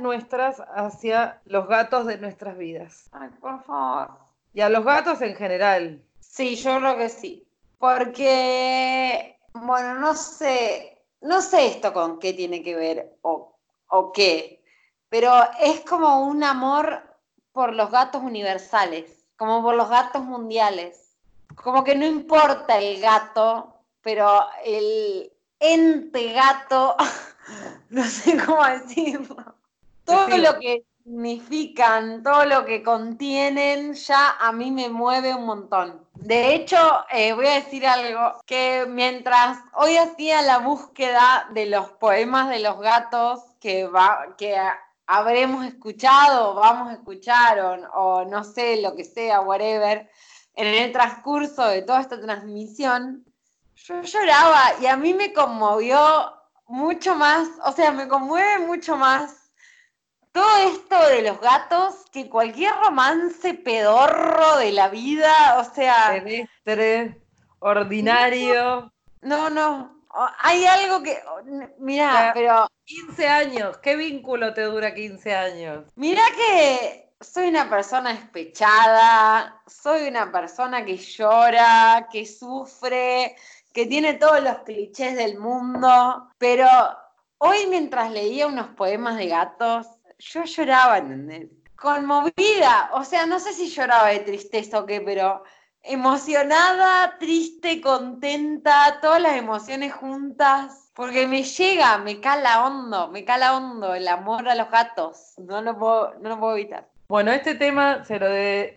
[0.00, 3.08] Nuestras hacia los gatos de nuestras vidas.
[3.12, 4.10] Ay, por favor.
[4.52, 6.02] Y a los gatos en general.
[6.20, 7.46] Sí, yo creo que sí.
[7.78, 13.56] Porque, bueno, no sé, no sé esto con qué tiene que ver o,
[13.88, 14.62] o qué,
[15.08, 17.02] pero es como un amor
[17.52, 21.02] por los gatos universales, como por los gatos mundiales
[21.54, 26.96] como que no importa el gato, pero el ente gato,
[27.90, 29.54] no sé cómo decirlo,
[30.04, 36.06] todo lo que significan, todo lo que contienen, ya a mí me mueve un montón.
[36.14, 36.76] De hecho,
[37.10, 42.60] eh, voy a decir algo, que mientras hoy hacía la búsqueda de los poemas de
[42.60, 44.56] los gatos que, va, que
[45.06, 50.08] habremos escuchado, vamos a escuchar, o no sé, lo que sea, whatever,
[50.54, 53.24] en el transcurso de toda esta transmisión,
[53.74, 55.98] yo lloraba y a mí me conmovió
[56.72, 59.52] mucho más, o sea, me conmueve mucho más
[60.32, 66.12] todo esto de los gatos que cualquier romance pedorro de la vida, o sea...
[66.14, 67.20] Terrestre,
[67.58, 68.90] ordinario.
[69.20, 70.02] No, no,
[70.38, 71.22] hay algo que,
[71.78, 72.66] mira, pero...
[72.84, 75.84] 15 años, ¿qué vínculo te dura 15 años?
[75.94, 83.36] Mira que soy una persona despechada, soy una persona que llora, que sufre,
[83.72, 86.68] que tiene todos los clichés del mundo, pero
[87.38, 89.86] hoy mientras leía unos poemas de gatos,
[90.18, 91.48] yo lloraba, ¿entendés?
[91.76, 95.42] Conmovida, o sea, no sé si lloraba de tristeza o qué, pero
[95.82, 103.56] emocionada, triste, contenta, todas las emociones juntas, porque me llega, me cala hondo, me cala
[103.56, 106.88] hondo el amor a los gatos, no lo puedo, no lo puedo evitar.
[107.08, 108.26] Bueno, este tema se lo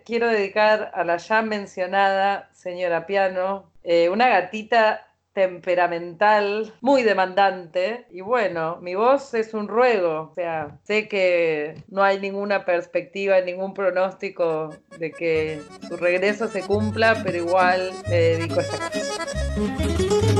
[0.04, 5.06] quiero dedicar a la ya mencionada señora Piano, eh, una gatita
[5.36, 8.06] temperamental, muy demandante.
[8.10, 10.30] Y bueno, mi voz es un ruego.
[10.30, 16.62] O sea, sé que no hay ninguna perspectiva, ningún pronóstico de que su regreso se
[16.62, 20.35] cumpla, pero igual me dedico a esta canción.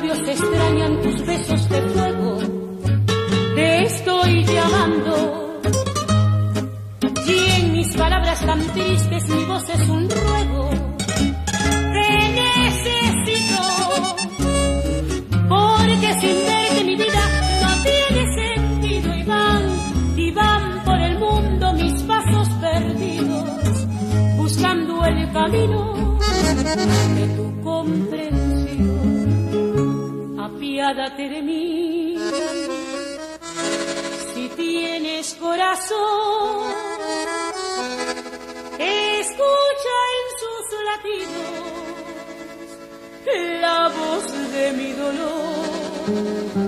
[0.00, 2.38] Con tus besos de fuego.
[3.56, 5.60] Te estoy llamando.
[7.26, 10.70] Y en mis palabras tan tristes mi voz es un ruego.
[11.94, 12.10] Te
[12.42, 13.62] necesito.
[15.48, 17.24] Porque sin verte mi vida
[17.62, 19.62] no tiene sentido y van,
[20.16, 23.86] y van por el mundo mis pasos perdidos,
[24.36, 26.18] buscando el camino
[27.16, 28.37] de tu comprensión.
[30.78, 32.16] De.
[34.32, 36.72] Si tienes corazón,
[38.78, 41.68] escucha en sus latidos
[43.60, 46.67] la voz de mi dolor.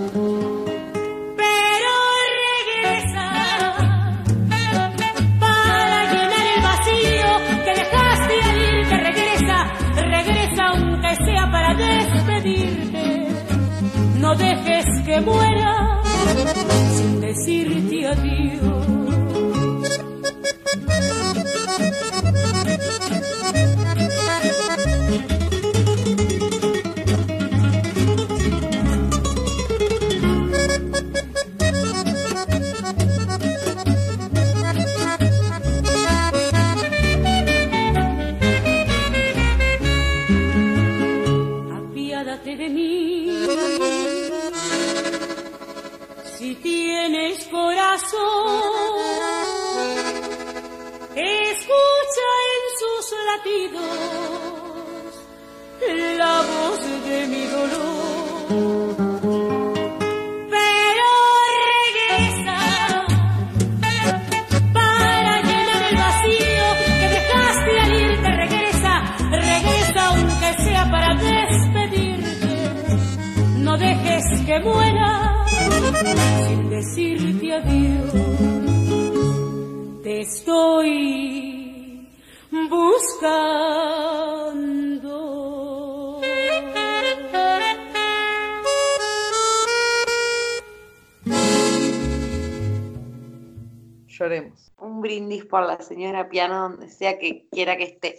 [95.67, 98.19] La señora piano donde sea que quiera que esté.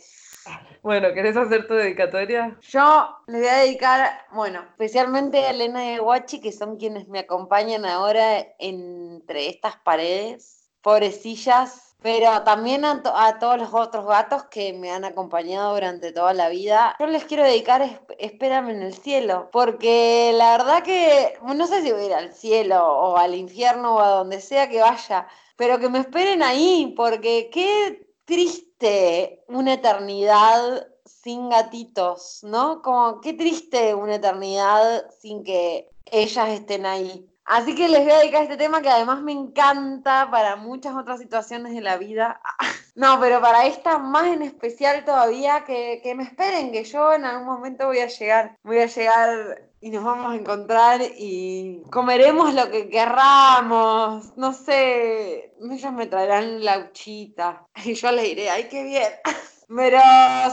[0.82, 2.58] Bueno, ¿querés hacer tu dedicatoria?
[2.62, 7.08] Yo le voy a dedicar, bueno, especialmente a Elena y a Guachi, que son quienes
[7.08, 14.06] me acompañan ahora entre estas paredes, pobrecillas, pero también a, to- a todos los otros
[14.06, 16.96] gatos que me han acompañado durante toda la vida.
[17.00, 21.82] Yo les quiero dedicar es- Espérame en el cielo, porque la verdad que no sé
[21.82, 25.28] si voy a ir al cielo o al infierno o a donde sea que vaya,
[25.56, 32.82] pero que me esperen ahí, porque qué triste una eternidad sin gatitos, ¿no?
[32.82, 37.31] Como qué triste una eternidad sin que ellas estén ahí.
[37.52, 41.20] Así que les voy a dedicar este tema que además me encanta para muchas otras
[41.20, 42.42] situaciones de la vida.
[42.94, 47.24] No, pero para esta más en especial todavía, que, que me esperen, que yo en
[47.24, 52.54] algún momento voy a llegar, voy a llegar y nos vamos a encontrar y comeremos
[52.54, 58.68] lo que querramos, no sé, ellos me traerán la uchita y yo les diré, ay,
[58.70, 59.12] qué bien.
[59.76, 60.00] Pero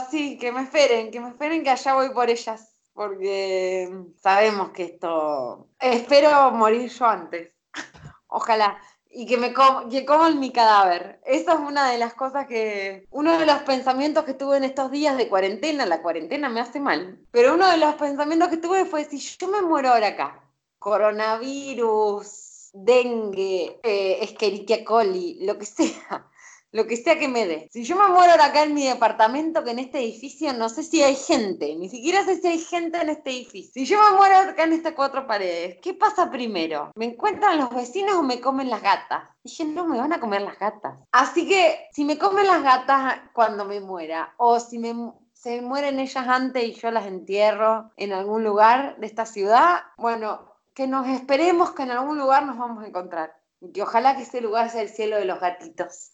[0.09, 3.89] sí, que me esperen, que me esperen que allá voy por ellas, porque
[4.21, 7.51] sabemos que esto, espero morir yo antes,
[8.27, 8.79] ojalá.
[9.11, 11.19] Y que me com- que coman mi cadáver.
[11.25, 13.07] Esa es una de las cosas que.
[13.09, 15.87] Uno de los pensamientos que tuve en estos días de cuarentena.
[15.87, 17.19] La cuarentena me hace mal.
[17.31, 20.43] Pero uno de los pensamientos que tuve fue: si yo me muero ahora acá,
[20.77, 26.29] coronavirus, dengue, eh, Escherichia coli, lo que sea.
[26.71, 27.67] Lo que sea que me dé.
[27.71, 30.83] Si yo me muero ahora acá en mi departamento, que en este edificio no sé
[30.83, 33.71] si hay gente, ni siquiera sé si hay gente en este edificio.
[33.73, 36.91] Si yo me muero acá en estas cuatro paredes, ¿qué pasa primero?
[36.95, 39.23] ¿Me encuentran los vecinos o me comen las gatas?
[39.43, 40.99] Dije, no, me van a comer las gatas.
[41.11, 44.93] Así que si me comen las gatas cuando me muera, o si me,
[45.33, 50.53] se mueren ellas antes y yo las entierro en algún lugar de esta ciudad, bueno,
[50.75, 53.33] que nos esperemos que en algún lugar nos vamos a encontrar.
[53.59, 56.13] Y que ojalá que ese lugar sea el cielo de los gatitos.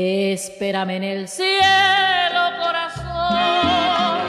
[0.00, 1.50] Espérame en el cielo,
[2.62, 4.20] corazón,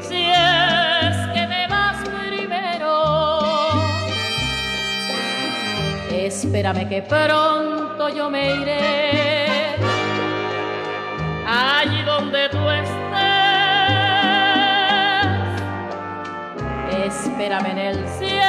[0.00, 3.72] si es que me vas primero.
[6.12, 9.74] Espérame que pronto yo me iré
[11.48, 12.90] allí donde tú estés.
[17.06, 18.39] Espérame en el cielo,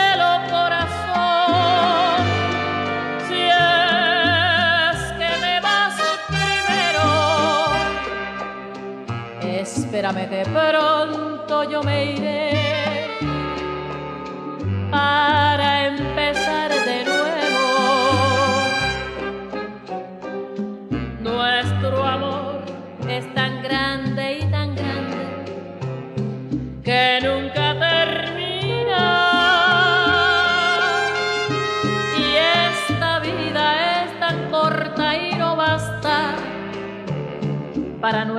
[10.01, 13.17] espérame que pronto yo me iré
[14.89, 17.67] para empezar de nuevo.
[21.21, 22.63] Nuestro amor
[23.07, 24.10] es tan grande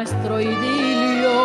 [0.02, 1.38] nuestro idilio.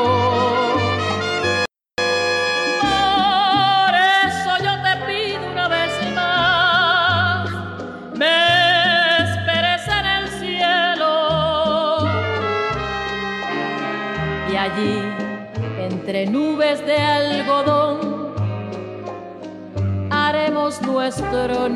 [2.82, 3.94] Por
[4.26, 7.52] eso yo te pido una vez más,
[8.16, 12.08] me esperes en el cielo.
[14.52, 15.04] Y allí,
[15.78, 18.34] entre nubes de algodón,
[20.10, 21.70] haremos nuestro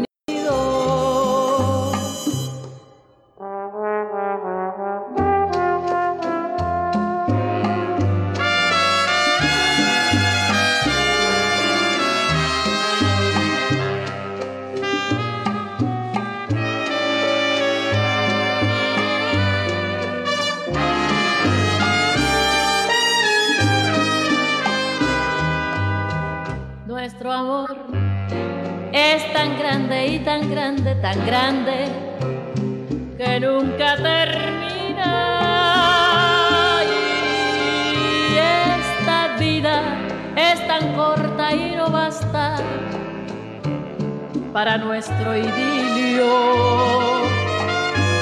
[44.54, 46.28] para nuestro idilio.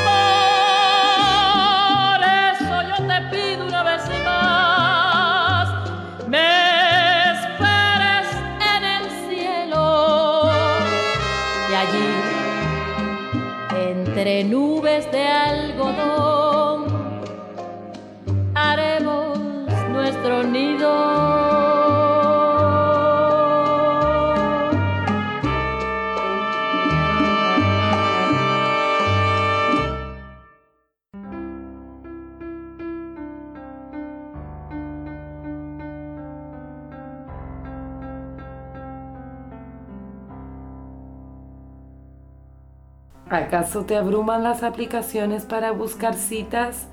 [0.06, 5.68] Por eso yo te pido una vez más,
[6.28, 8.28] me esperes
[8.76, 9.86] en el cielo
[11.70, 12.12] y allí,
[13.90, 15.29] entre nubes de
[43.50, 46.86] ¿Acaso te abruman las aplicaciones para buscar citas?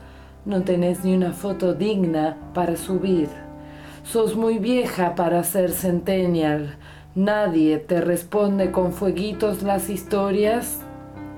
[0.47, 3.29] No tenés ni una foto digna para subir.
[4.05, 6.77] Sos muy vieja para ser centennial.
[7.15, 10.81] Nadie te responde con fueguitos las historias.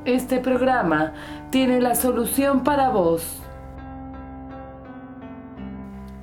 [0.05, 1.14] Este programa
[1.51, 3.43] tiene la solución para vos.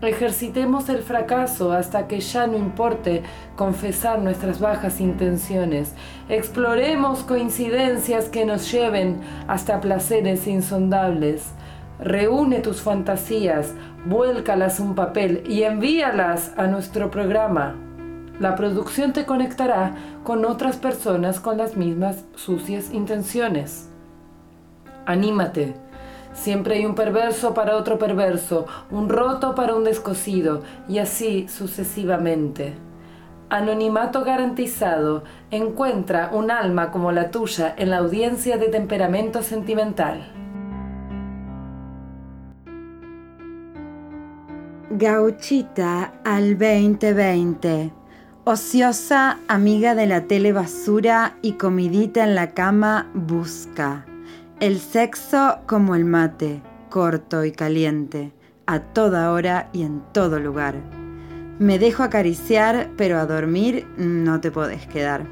[0.01, 3.23] Ejercitemos el fracaso hasta que ya no importe
[3.55, 5.93] confesar nuestras bajas intenciones.
[6.27, 11.51] Exploremos coincidencias que nos lleven hasta placeres insondables.
[11.99, 13.73] Reúne tus fantasías,
[14.05, 17.75] vuélcalas un papel y envíalas a nuestro programa.
[18.39, 23.87] La producción te conectará con otras personas con las mismas sucias intenciones.
[25.05, 25.84] Anímate.
[26.35, 32.75] Siempre hay un perverso para otro perverso, un roto para un descosido, y así sucesivamente.
[33.49, 35.23] Anonimato garantizado.
[35.49, 40.31] Encuentra un alma como la tuya en la audiencia de temperamento sentimental.
[44.89, 47.91] Gauchita al 2020.
[48.43, 54.05] Ociosa, amiga de la tele basura y comidita en la cama busca.
[54.61, 58.31] El sexo como el mate, corto y caliente,
[58.65, 60.75] a toda hora y en todo lugar.
[61.59, 65.25] Me dejo acariciar, pero a dormir no te podés quedar.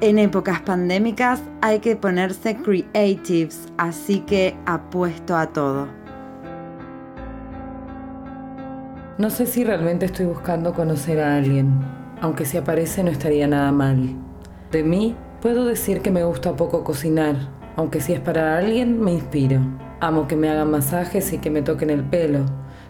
[0.00, 5.86] En épocas pandémicas hay que ponerse creatives, así que apuesto a todo.
[9.18, 11.80] No sé si realmente estoy buscando conocer a alguien,
[12.22, 14.16] aunque si aparece no estaría nada mal.
[14.72, 19.12] De mí puedo decir que me gusta poco cocinar, aunque si es para alguien me
[19.12, 19.60] inspiro.
[20.00, 22.40] Amo que me hagan masajes y que me toquen el pelo.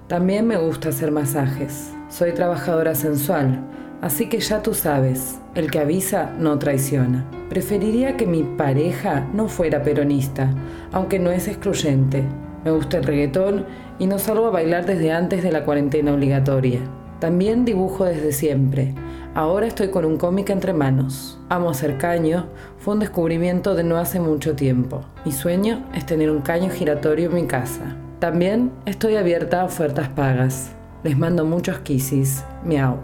[0.06, 1.92] También me gusta hacer masajes.
[2.08, 3.66] Soy trabajadora sensual,
[4.00, 7.26] así que ya tú sabes, el que avisa no traiciona.
[7.50, 10.54] Preferiría que mi pareja no fuera peronista,
[10.90, 12.24] aunque no es excluyente.
[12.64, 13.66] Me gusta el reggaetón
[13.98, 16.80] y no salgo a bailar desde antes de la cuarentena obligatoria.
[17.20, 18.94] También dibujo desde siempre.
[19.38, 21.38] Ahora estoy con un cómic entre manos.
[21.48, 25.04] Amo hacer caño, fue un descubrimiento de no hace mucho tiempo.
[25.24, 27.96] Mi sueño es tener un caño giratorio en mi casa.
[28.18, 30.74] También estoy abierta a ofertas pagas.
[31.04, 32.44] Les mando muchos kisses.
[32.64, 32.98] Miau.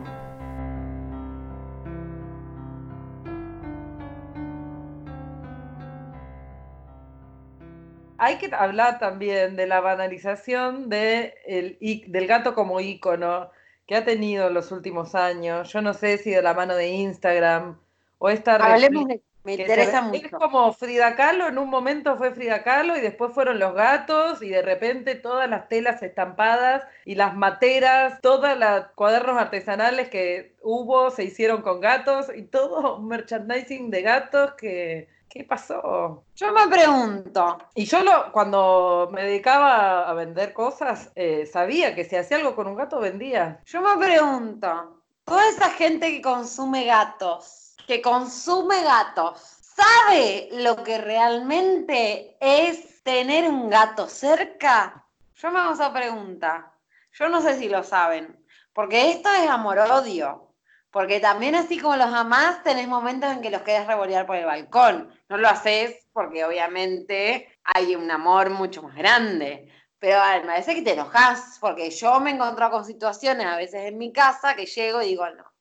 [8.18, 13.50] Hay que hablar también de la banalización del gato como ícono
[13.86, 15.72] que ha tenido en los últimos años.
[15.72, 17.78] Yo no sé si de la mano de Instagram
[18.18, 19.22] o esta Hablemos de.
[19.44, 20.38] Me interesa se ve- Es mucho.
[20.38, 24.48] como Frida Kahlo, en un momento fue Frida Kahlo y después fueron los gatos y
[24.48, 31.10] de repente todas las telas estampadas y las materas, todos los cuadernos artesanales que hubo
[31.10, 36.22] se hicieron con gatos y todo un merchandising de gatos que, ¿Qué pasó?
[36.36, 37.58] Yo me pregunto.
[37.74, 42.54] Y yo lo, cuando me dedicaba a vender cosas, eh, sabía que si hacía algo
[42.54, 43.60] con un gato vendía.
[43.66, 45.02] Yo me pregunto.
[45.24, 53.48] Toda esa gente que consume gatos, que consume gatos, ¿sabe lo que realmente es tener
[53.50, 55.04] un gato cerca?
[55.34, 56.72] Yo me hago esa pregunta.
[57.12, 58.38] Yo no sé si lo saben,
[58.72, 60.53] porque esto es amor-odio.
[60.94, 64.44] Porque también así como los amás, tenés momentos en que los querés revolear por el
[64.44, 65.12] balcón.
[65.28, 69.68] No lo haces porque obviamente hay un amor mucho más grande.
[69.98, 73.56] Pero a me parece que te enojas, porque yo me he encontrado con situaciones a
[73.56, 75.52] veces en mi casa que llego y digo, no,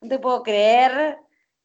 [0.00, 1.16] no te puedo creer,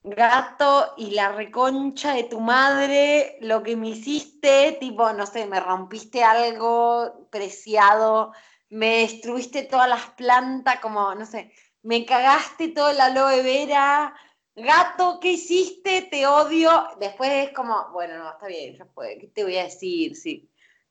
[0.04, 5.60] gato, y la reconcha de tu madre, lo que me hiciste, tipo, no sé, me
[5.60, 8.32] rompiste algo preciado,
[8.70, 11.52] me destruiste todas las plantas, como, no sé,
[11.84, 14.14] me cagaste toda la aloe vera,
[14.56, 16.04] gato, ¿qué hiciste?
[16.04, 16.70] Te odio.
[17.00, 20.16] Después es como, bueno, no, está bien, fue, ¿qué te voy a decir?
[20.16, 20.50] Sí.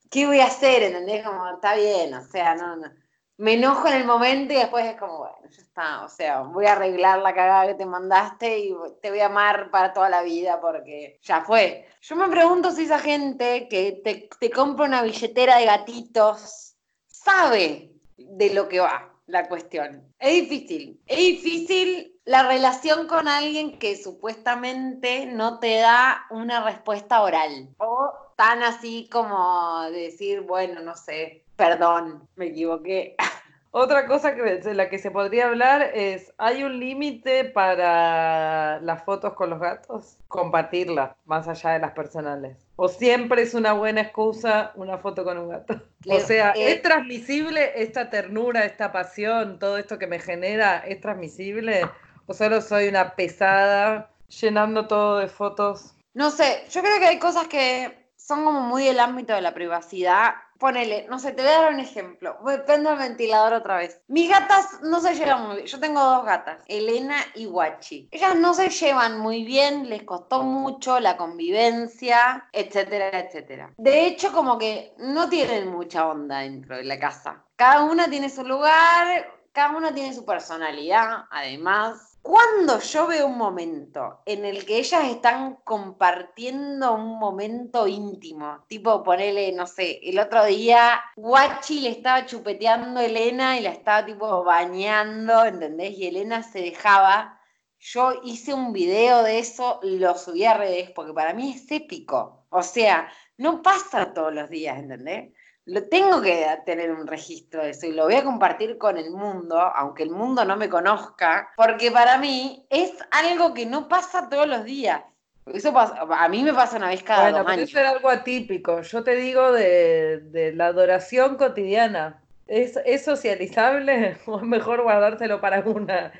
[0.09, 0.83] ¿Qué voy a hacer?
[0.83, 1.25] ¿Entendés?
[1.25, 2.91] Como, está bien, o sea, no, no.
[3.37, 6.67] Me enojo en el momento y después es como, bueno, ya está, o sea, voy
[6.67, 10.21] a arreglar la cagada que te mandaste y te voy a amar para toda la
[10.21, 11.87] vida porque ya fue.
[12.01, 16.75] Yo me pregunto si esa gente que te, te compra una billetera de gatitos
[17.07, 20.03] sabe de lo que va la cuestión.
[20.19, 27.21] Es difícil, es difícil la relación con alguien que supuestamente no te da una respuesta
[27.21, 27.69] oral.
[27.77, 33.15] O tan así como decir, bueno, no sé, perdón, me equivoqué.
[33.73, 39.03] Otra cosa que, de la que se podría hablar es, ¿hay un límite para las
[39.05, 40.17] fotos con los gatos?
[40.27, 42.57] Compartirlas, más allá de las personales.
[42.83, 45.79] ¿O siempre es una buena excusa una foto con un gato?
[46.09, 50.99] O sea, Eh, ¿es transmisible esta ternura, esta pasión, todo esto que me genera, es
[50.99, 51.87] transmisible?
[52.25, 55.93] ¿O solo soy una pesada llenando todo de fotos?
[56.15, 59.53] No sé, yo creo que hay cosas que son como muy del ámbito de la
[59.53, 60.33] privacidad.
[60.61, 62.37] Ponele, no sé, te voy a dar un ejemplo.
[62.43, 63.99] Voy- Prendo el ventilador otra vez.
[64.07, 65.67] Mis gatas no se llevan muy bien.
[65.67, 68.07] Yo tengo dos gatas, Elena y Guachi.
[68.11, 73.73] Ellas no se llevan muy bien, les costó mucho la convivencia, etcétera, etcétera.
[73.77, 77.43] De hecho, como que no tienen mucha onda dentro de la casa.
[77.55, 82.10] Cada una tiene su lugar, cada una tiene su personalidad, además.
[82.21, 89.03] Cuando yo veo un momento en el que ellas están compartiendo un momento íntimo, tipo
[89.03, 94.05] ponerle, no sé, el otro día Guachi le estaba chupeteando a Elena y la estaba
[94.05, 95.97] tipo bañando, ¿entendés?
[95.97, 97.39] Y Elena se dejaba.
[97.79, 102.45] Yo hice un video de eso, lo subí a redes porque para mí es épico.
[102.49, 105.33] O sea, no pasa todos los días, ¿entendés?
[105.65, 109.11] Lo tengo que tener un registro de eso y lo voy a compartir con el
[109.11, 114.27] mundo, aunque el mundo no me conozca, porque para mí es algo que no pasa
[114.27, 115.01] todos los días.
[115.45, 117.69] Eso pasa- a mí me pasa una vez cada Bueno, dos pero años.
[117.69, 118.81] eso era algo atípico.
[118.81, 122.21] Yo te digo de, de la adoración cotidiana.
[122.47, 126.11] ¿Es, ¿Es socializable o es mejor guardárselo para una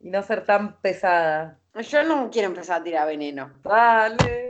[0.00, 1.58] y no ser tan pesada?
[1.74, 4.47] Yo no quiero empezar a tirar veneno, Dale.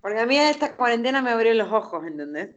[0.00, 2.50] Porque a mí esta cuarentena me abrió los ojos, ¿entendés?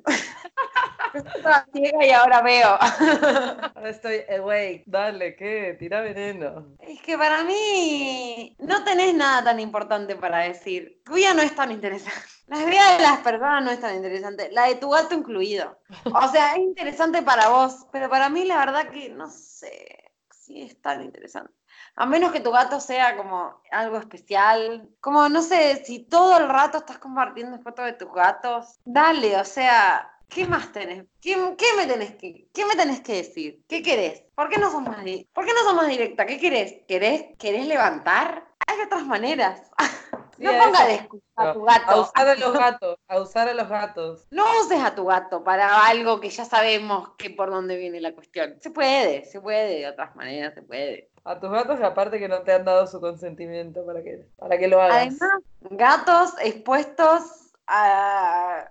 [1.14, 2.68] Estaba ciega y ahora veo.
[3.76, 4.84] Ahora estoy awake.
[4.88, 5.76] Dale, ¿qué?
[5.78, 6.76] Tira veneno.
[6.80, 11.02] Es que para mí no tenés nada tan importante para decir.
[11.06, 12.20] Tu vida no es tan interesante.
[12.48, 14.50] La vida de las personas no es tan interesante.
[14.52, 15.80] La de tu gato incluido.
[16.06, 20.62] O sea, es interesante para vos, pero para mí la verdad que no sé si
[20.62, 21.54] es tan interesante.
[21.96, 24.89] A menos que tu gato sea como algo especial.
[25.00, 29.46] Como, no sé, si todo el rato estás compartiendo fotos de tus gatos, dale, o
[29.46, 31.06] sea, ¿qué más tenés?
[31.22, 33.62] ¿Qué, qué me, tenés que, ¿Qué me tenés que decir?
[33.68, 34.24] ¿Qué querés?
[34.36, 34.98] ¿Por qué no sos más,
[35.34, 36.26] ¿por qué no sos más directa?
[36.26, 36.78] ¿Qué querés?
[36.88, 38.48] ¿Querés, ¿Querés levantar?
[38.68, 39.62] Hay otras maneras.
[40.36, 42.02] Sí, no a ponga eso- de excusa a tu A gato.
[42.02, 44.26] usar a los gatos, a usar a los gatos.
[44.32, 48.14] No uses a tu gato para algo que ya sabemos que por dónde viene la
[48.16, 48.56] cuestión.
[48.60, 51.12] Se puede, se puede, de otras maneras se puede.
[51.26, 54.57] A tus gatos y aparte que no te han dado su consentimiento para que, para
[54.57, 54.97] que lo hagas.
[54.97, 57.21] Además, gatos expuestos
[57.65, 58.69] a,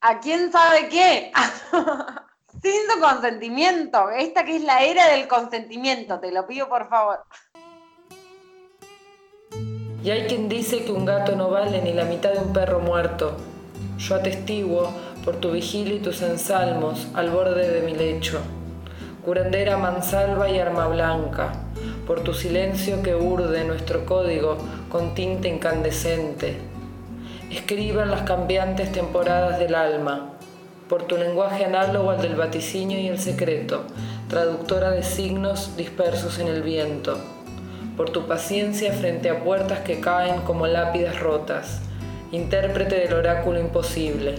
[0.00, 1.32] a quién sabe qué.
[2.62, 4.10] Sin su consentimiento.
[4.10, 7.20] Esta que es la era del consentimiento, te lo pido por favor.
[10.02, 12.80] Y hay quien dice que un gato no vale ni la mitad de un perro
[12.80, 13.36] muerto.
[13.98, 14.92] Yo atestiguo
[15.24, 18.40] por tu vigilia y tus ensalmos al borde de mi lecho.
[19.24, 21.65] Curandera mansalva y arma blanca,
[22.06, 26.56] por tu silencio que urde nuestro código con tinta incandescente.
[27.50, 30.32] Escriba en las cambiantes temporadas del alma,
[30.88, 33.82] por tu lenguaje análogo al del vaticinio y el secreto,
[34.28, 37.18] traductora de signos dispersos en el viento.
[37.96, 41.80] Por tu paciencia frente a puertas que caen como lápidas rotas,
[42.30, 44.36] intérprete del oráculo imposible,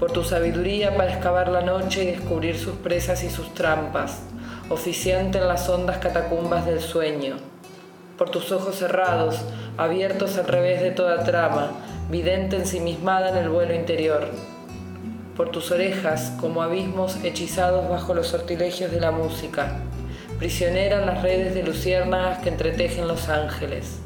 [0.00, 4.22] por tu sabiduría para excavar la noche y descubrir sus presas y sus trampas,
[4.70, 7.36] oficiante en las hondas catacumbas del sueño,
[8.18, 9.36] por tus ojos cerrados,
[9.78, 11.70] abiertos al revés de toda trama,
[12.10, 14.28] vidente ensimismada en el vuelo interior,
[15.36, 19.80] por tus orejas como abismos hechizados bajo los sortilegios de la música,
[20.38, 24.00] prisionera en las redes de luciérnagas que entretejen los ángeles,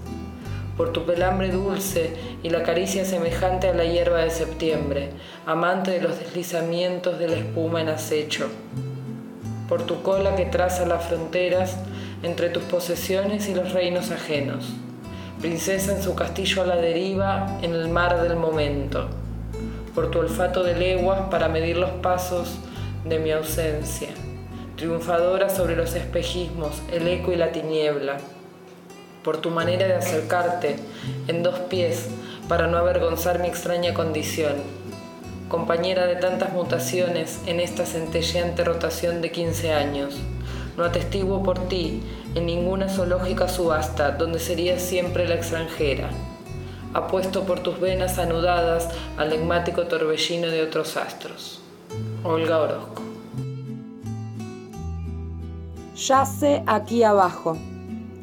[0.76, 5.10] por tu pelambre dulce y la caricia semejante a la hierba de septiembre,
[5.44, 8.48] amante de los deslizamientos de la espuma en acecho,
[9.72, 11.78] por tu cola que traza las fronteras
[12.22, 14.66] entre tus posesiones y los reinos ajenos,
[15.40, 19.08] princesa en su castillo a la deriva en el mar del momento
[19.94, 22.58] por tu olfato de leguas para medir los pasos
[23.06, 24.10] de mi ausencia,
[24.76, 28.18] triunfadora sobre los espejismos, el eco y la tiniebla,
[29.24, 30.76] por tu manera de acercarte
[31.28, 32.10] en dos pies
[32.46, 34.52] para no avergonzar mi extraña condición,
[35.52, 40.16] compañera de tantas mutaciones en esta centelleante rotación de 15 años.
[40.76, 42.02] No atestiguo por ti
[42.34, 46.10] en ninguna zoológica subasta donde serías siempre la extranjera
[46.94, 51.60] apuesto por tus venas anudadas al enigmático torbellino de otros astros.
[52.22, 53.02] Olga Orozco.
[55.94, 57.56] Yace aquí abajo,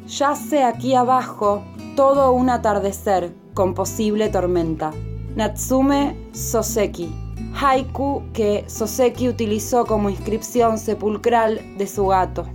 [0.06, 1.64] yace aquí abajo
[1.96, 4.92] todo un atardecer con posible tormenta.
[5.36, 7.12] Natsume Soseki,
[7.54, 12.46] haiku que Soseki utilizó como inscripción sepulcral de su gato.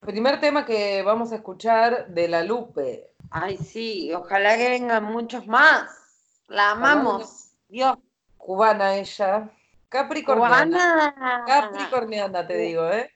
[0.00, 5.44] Primer tema que vamos a escuchar de La Lupe, Ay, sí, ojalá que vengan muchos
[5.48, 5.90] más.
[6.46, 7.50] La amamos.
[7.68, 7.98] Dios.
[8.38, 9.50] Cubana ella.
[9.88, 11.12] Capricorniana.
[11.14, 11.44] Cubana.
[11.44, 13.10] Capricorniana, te digo, ¿eh?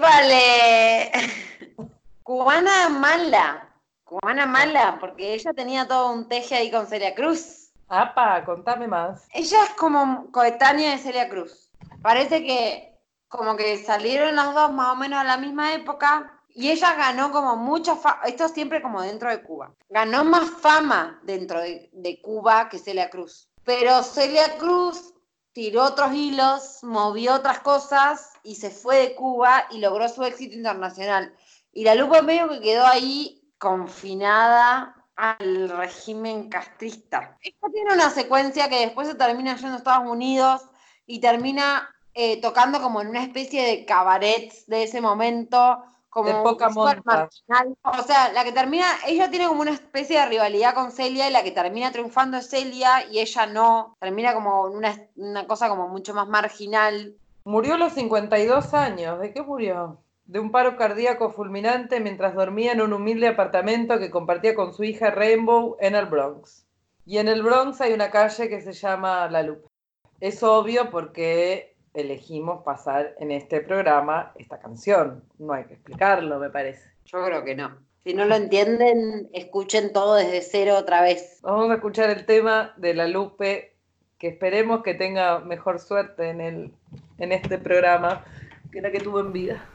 [0.00, 1.12] vale.
[2.24, 3.71] Cubana mala.
[4.12, 7.72] Cubana mala, porque ella tenía todo un teje ahí con Celia Cruz.
[7.88, 9.26] Apa, contame más.
[9.32, 11.70] Ella es como coetánea de Celia Cruz.
[12.02, 12.94] Parece que
[13.28, 17.32] como que salieron las dos más o menos a la misma época, y ella ganó
[17.32, 22.68] como mucha fama, esto siempre como dentro de Cuba, ganó más fama dentro de, Cuba
[22.68, 23.48] que Celia Cruz.
[23.64, 25.14] Pero Celia Cruz
[25.54, 30.54] tiró otros hilos, movió otras cosas y se fue de Cuba y logró su éxito
[30.54, 31.34] internacional.
[31.72, 37.38] Y la Lupa medio que quedó ahí confinada al régimen castrista.
[37.40, 40.62] Esta tiene una secuencia que después se termina yendo a Estados Unidos
[41.06, 46.42] y termina eh, tocando como en una especie de cabaret de ese momento, como de
[46.42, 47.28] poca monta.
[47.84, 51.32] O sea, la que termina, ella tiene como una especie de rivalidad con Celia y
[51.32, 55.86] la que termina triunfando es Celia y ella no, termina como una, una cosa como
[55.86, 57.14] mucho más marginal.
[57.44, 60.02] Murió a los 52 años, ¿de qué murió?
[60.32, 64.82] De un paro cardíaco fulminante mientras dormía en un humilde apartamento que compartía con su
[64.82, 66.64] hija Rainbow en el Bronx.
[67.04, 69.68] Y en el Bronx hay una calle que se llama La Lupe.
[70.20, 75.22] Es obvio porque elegimos pasar en este programa esta canción.
[75.38, 76.88] No hay que explicarlo, me parece.
[77.04, 77.76] Yo creo que no.
[78.02, 81.40] Si no lo entienden, escuchen todo desde cero otra vez.
[81.42, 83.74] Vamos a escuchar el tema de la Lupe,
[84.16, 86.72] que esperemos que tenga mejor suerte en, el,
[87.18, 88.24] en este programa
[88.72, 89.68] que la que tuvo en vida.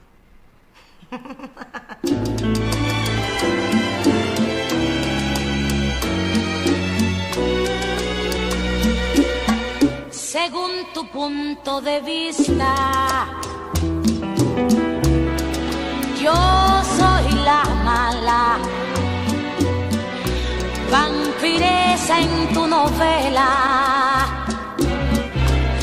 [10.48, 12.74] Según tu punto de vista.
[16.22, 16.34] Yo
[16.98, 18.58] soy la mala,
[20.92, 23.50] vampiresa en tu novela,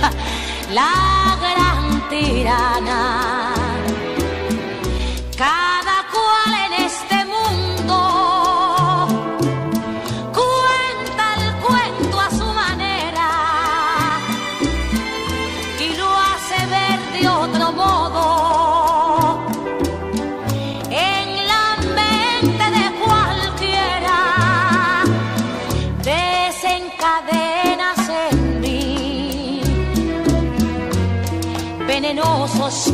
[0.79, 3.34] la gran tirana.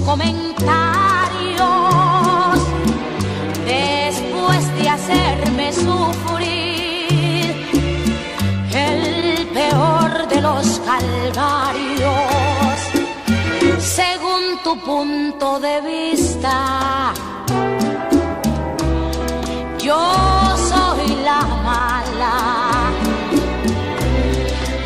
[0.05, 0.61] Comentarios.
[3.65, 7.55] Después de hacerme sufrir
[8.73, 12.11] el peor de los calvarios.
[13.79, 17.13] Según tu punto de vista
[19.79, 22.35] yo soy la mala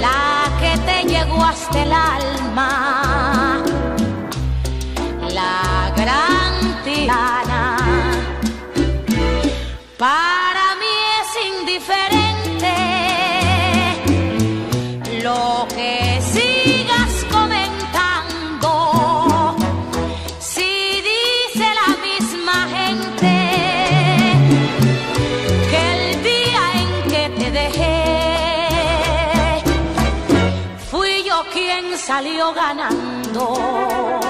[0.01, 3.34] la que te llegó hasta el alma
[5.35, 7.77] la gran tirana.
[9.99, 12.75] Para mí es indiferente
[15.23, 15.97] lo que
[16.35, 18.71] sigas comentando.
[20.39, 20.73] Si
[21.13, 23.33] dice la misma gente
[25.71, 28.01] que el día en que te dejé,
[30.91, 34.24] fui yo quien salió ganando.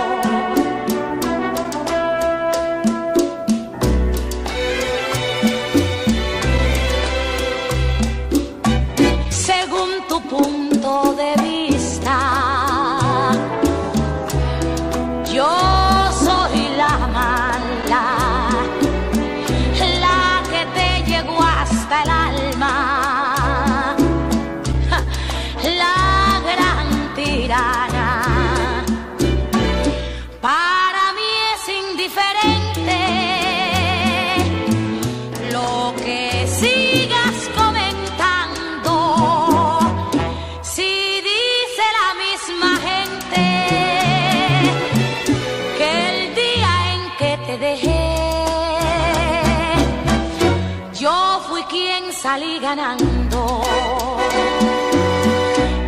[52.75, 53.63] Ganando.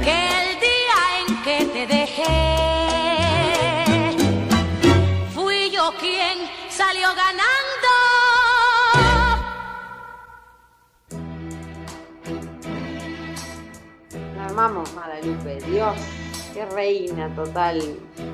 [0.05, 2.24] Que el día en que te dejé,
[5.34, 6.39] fui yo quien
[6.70, 7.93] salió ganando.
[14.37, 15.59] La amamos, Guadalupe.
[15.68, 15.97] Dios,
[16.55, 17.82] qué reina total.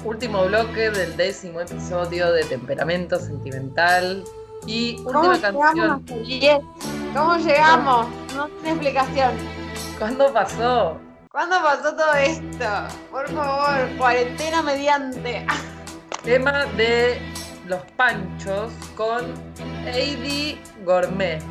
[0.04, 4.24] Último bloque del décimo episodio de Temperamento Sentimental.
[4.66, 6.04] Y ¿Cómo última llegamos canción.
[6.26, 6.60] 10?
[7.14, 8.06] ¿Cómo llegamos?
[8.34, 9.32] No tiene explicación.
[9.98, 10.98] ¿Cuándo pasó?
[11.30, 12.66] ¿Cuándo pasó todo esto?
[13.10, 15.46] Por favor, cuarentena mediante.
[16.24, 17.20] Tema de
[17.66, 19.32] los panchos con
[19.86, 21.42] Heidi Gourmet.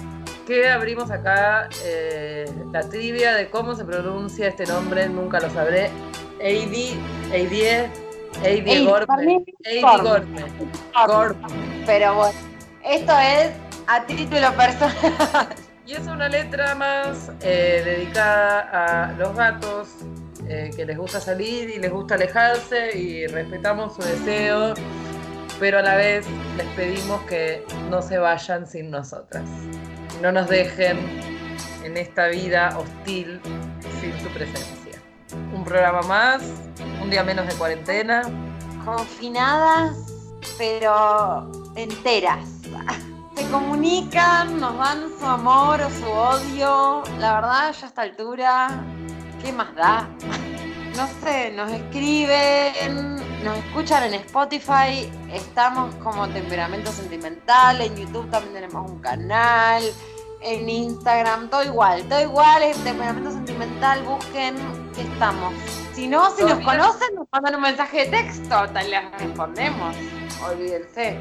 [0.47, 5.89] Que abrimos acá eh, la trivia de cómo se pronuncia este nombre, nunca lo sabré.
[6.39, 6.99] Heidi,
[7.31, 7.63] Heidi,
[8.43, 8.85] Heidi.
[8.85, 9.43] Gourmet.
[11.07, 11.85] Gourmet.
[11.85, 12.39] Pero bueno,
[12.83, 13.51] esto es
[13.87, 15.55] a título personal.
[15.91, 19.89] Y es una letra más eh, dedicada a los gatos
[20.47, 24.73] eh, que les gusta salir y les gusta alejarse y respetamos su deseo,
[25.59, 26.25] pero a la vez
[26.55, 29.43] les pedimos que no se vayan sin nosotras.
[30.21, 30.97] No nos dejen
[31.83, 33.41] en esta vida hostil
[33.99, 34.97] sin su presencia.
[35.53, 36.41] Un programa más,
[37.03, 38.21] un día menos de cuarentena.
[38.85, 39.97] Confinadas,
[40.57, 42.47] pero enteras.
[43.35, 47.03] Se comunican, nos dan su amor o su odio.
[47.19, 48.83] La verdad, ya a esta altura,
[49.43, 50.07] ¿qué más da?
[50.95, 53.15] No sé, nos escriben,
[53.45, 59.81] nos escuchan en Spotify, estamos como Temperamento Sentimental, en YouTube también tenemos un canal,
[60.41, 64.55] en Instagram, todo igual, todo igual, es Temperamento Sentimental, busquen
[64.93, 65.53] que estamos.
[65.93, 66.69] Si no, si ¿Todo nos bien?
[66.69, 69.95] conocen, nos mandan un mensaje de texto, tal les respondemos,
[70.45, 71.17] olvídense.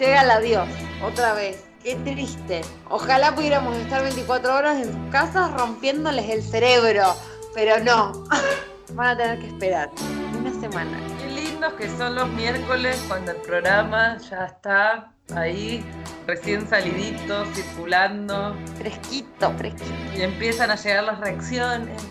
[0.00, 0.66] Llega el adiós,
[1.04, 1.62] otra vez.
[1.82, 2.62] Qué triste.
[2.88, 7.14] Ojalá pudiéramos estar 24 horas en sus casas rompiéndoles el cerebro,
[7.52, 8.24] pero no.
[8.94, 9.90] Van a tener que esperar
[10.38, 10.98] una semana.
[11.18, 15.84] Qué lindos que son los miércoles cuando el programa ya está ahí,
[16.26, 18.56] recién salidito, circulando.
[18.78, 19.94] Fresquito, fresquito.
[20.16, 22.02] Y empiezan a llegar las reacciones.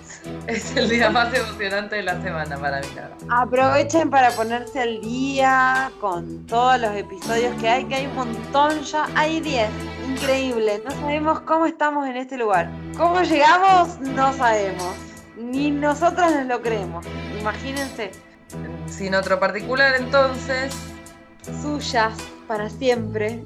[0.47, 2.87] Es el día más emocionante de la semana para mí.
[3.29, 8.81] Aprovechen para ponerse al día con todos los episodios que hay, que hay un montón
[8.81, 9.07] ya.
[9.15, 9.69] Hay 10.
[10.09, 10.81] Increíble.
[10.83, 12.69] No sabemos cómo estamos en este lugar.
[12.97, 13.99] ¿Cómo llegamos?
[13.99, 14.95] No sabemos.
[15.37, 17.05] Ni nosotros nos lo creemos.
[17.39, 18.11] Imagínense.
[18.87, 20.75] Sin otro particular, entonces,
[21.61, 22.13] Suyas
[22.49, 23.43] para siempre.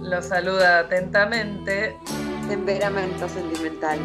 [0.00, 1.96] lo saluda atentamente.
[2.48, 3.98] Temperamento sentimental.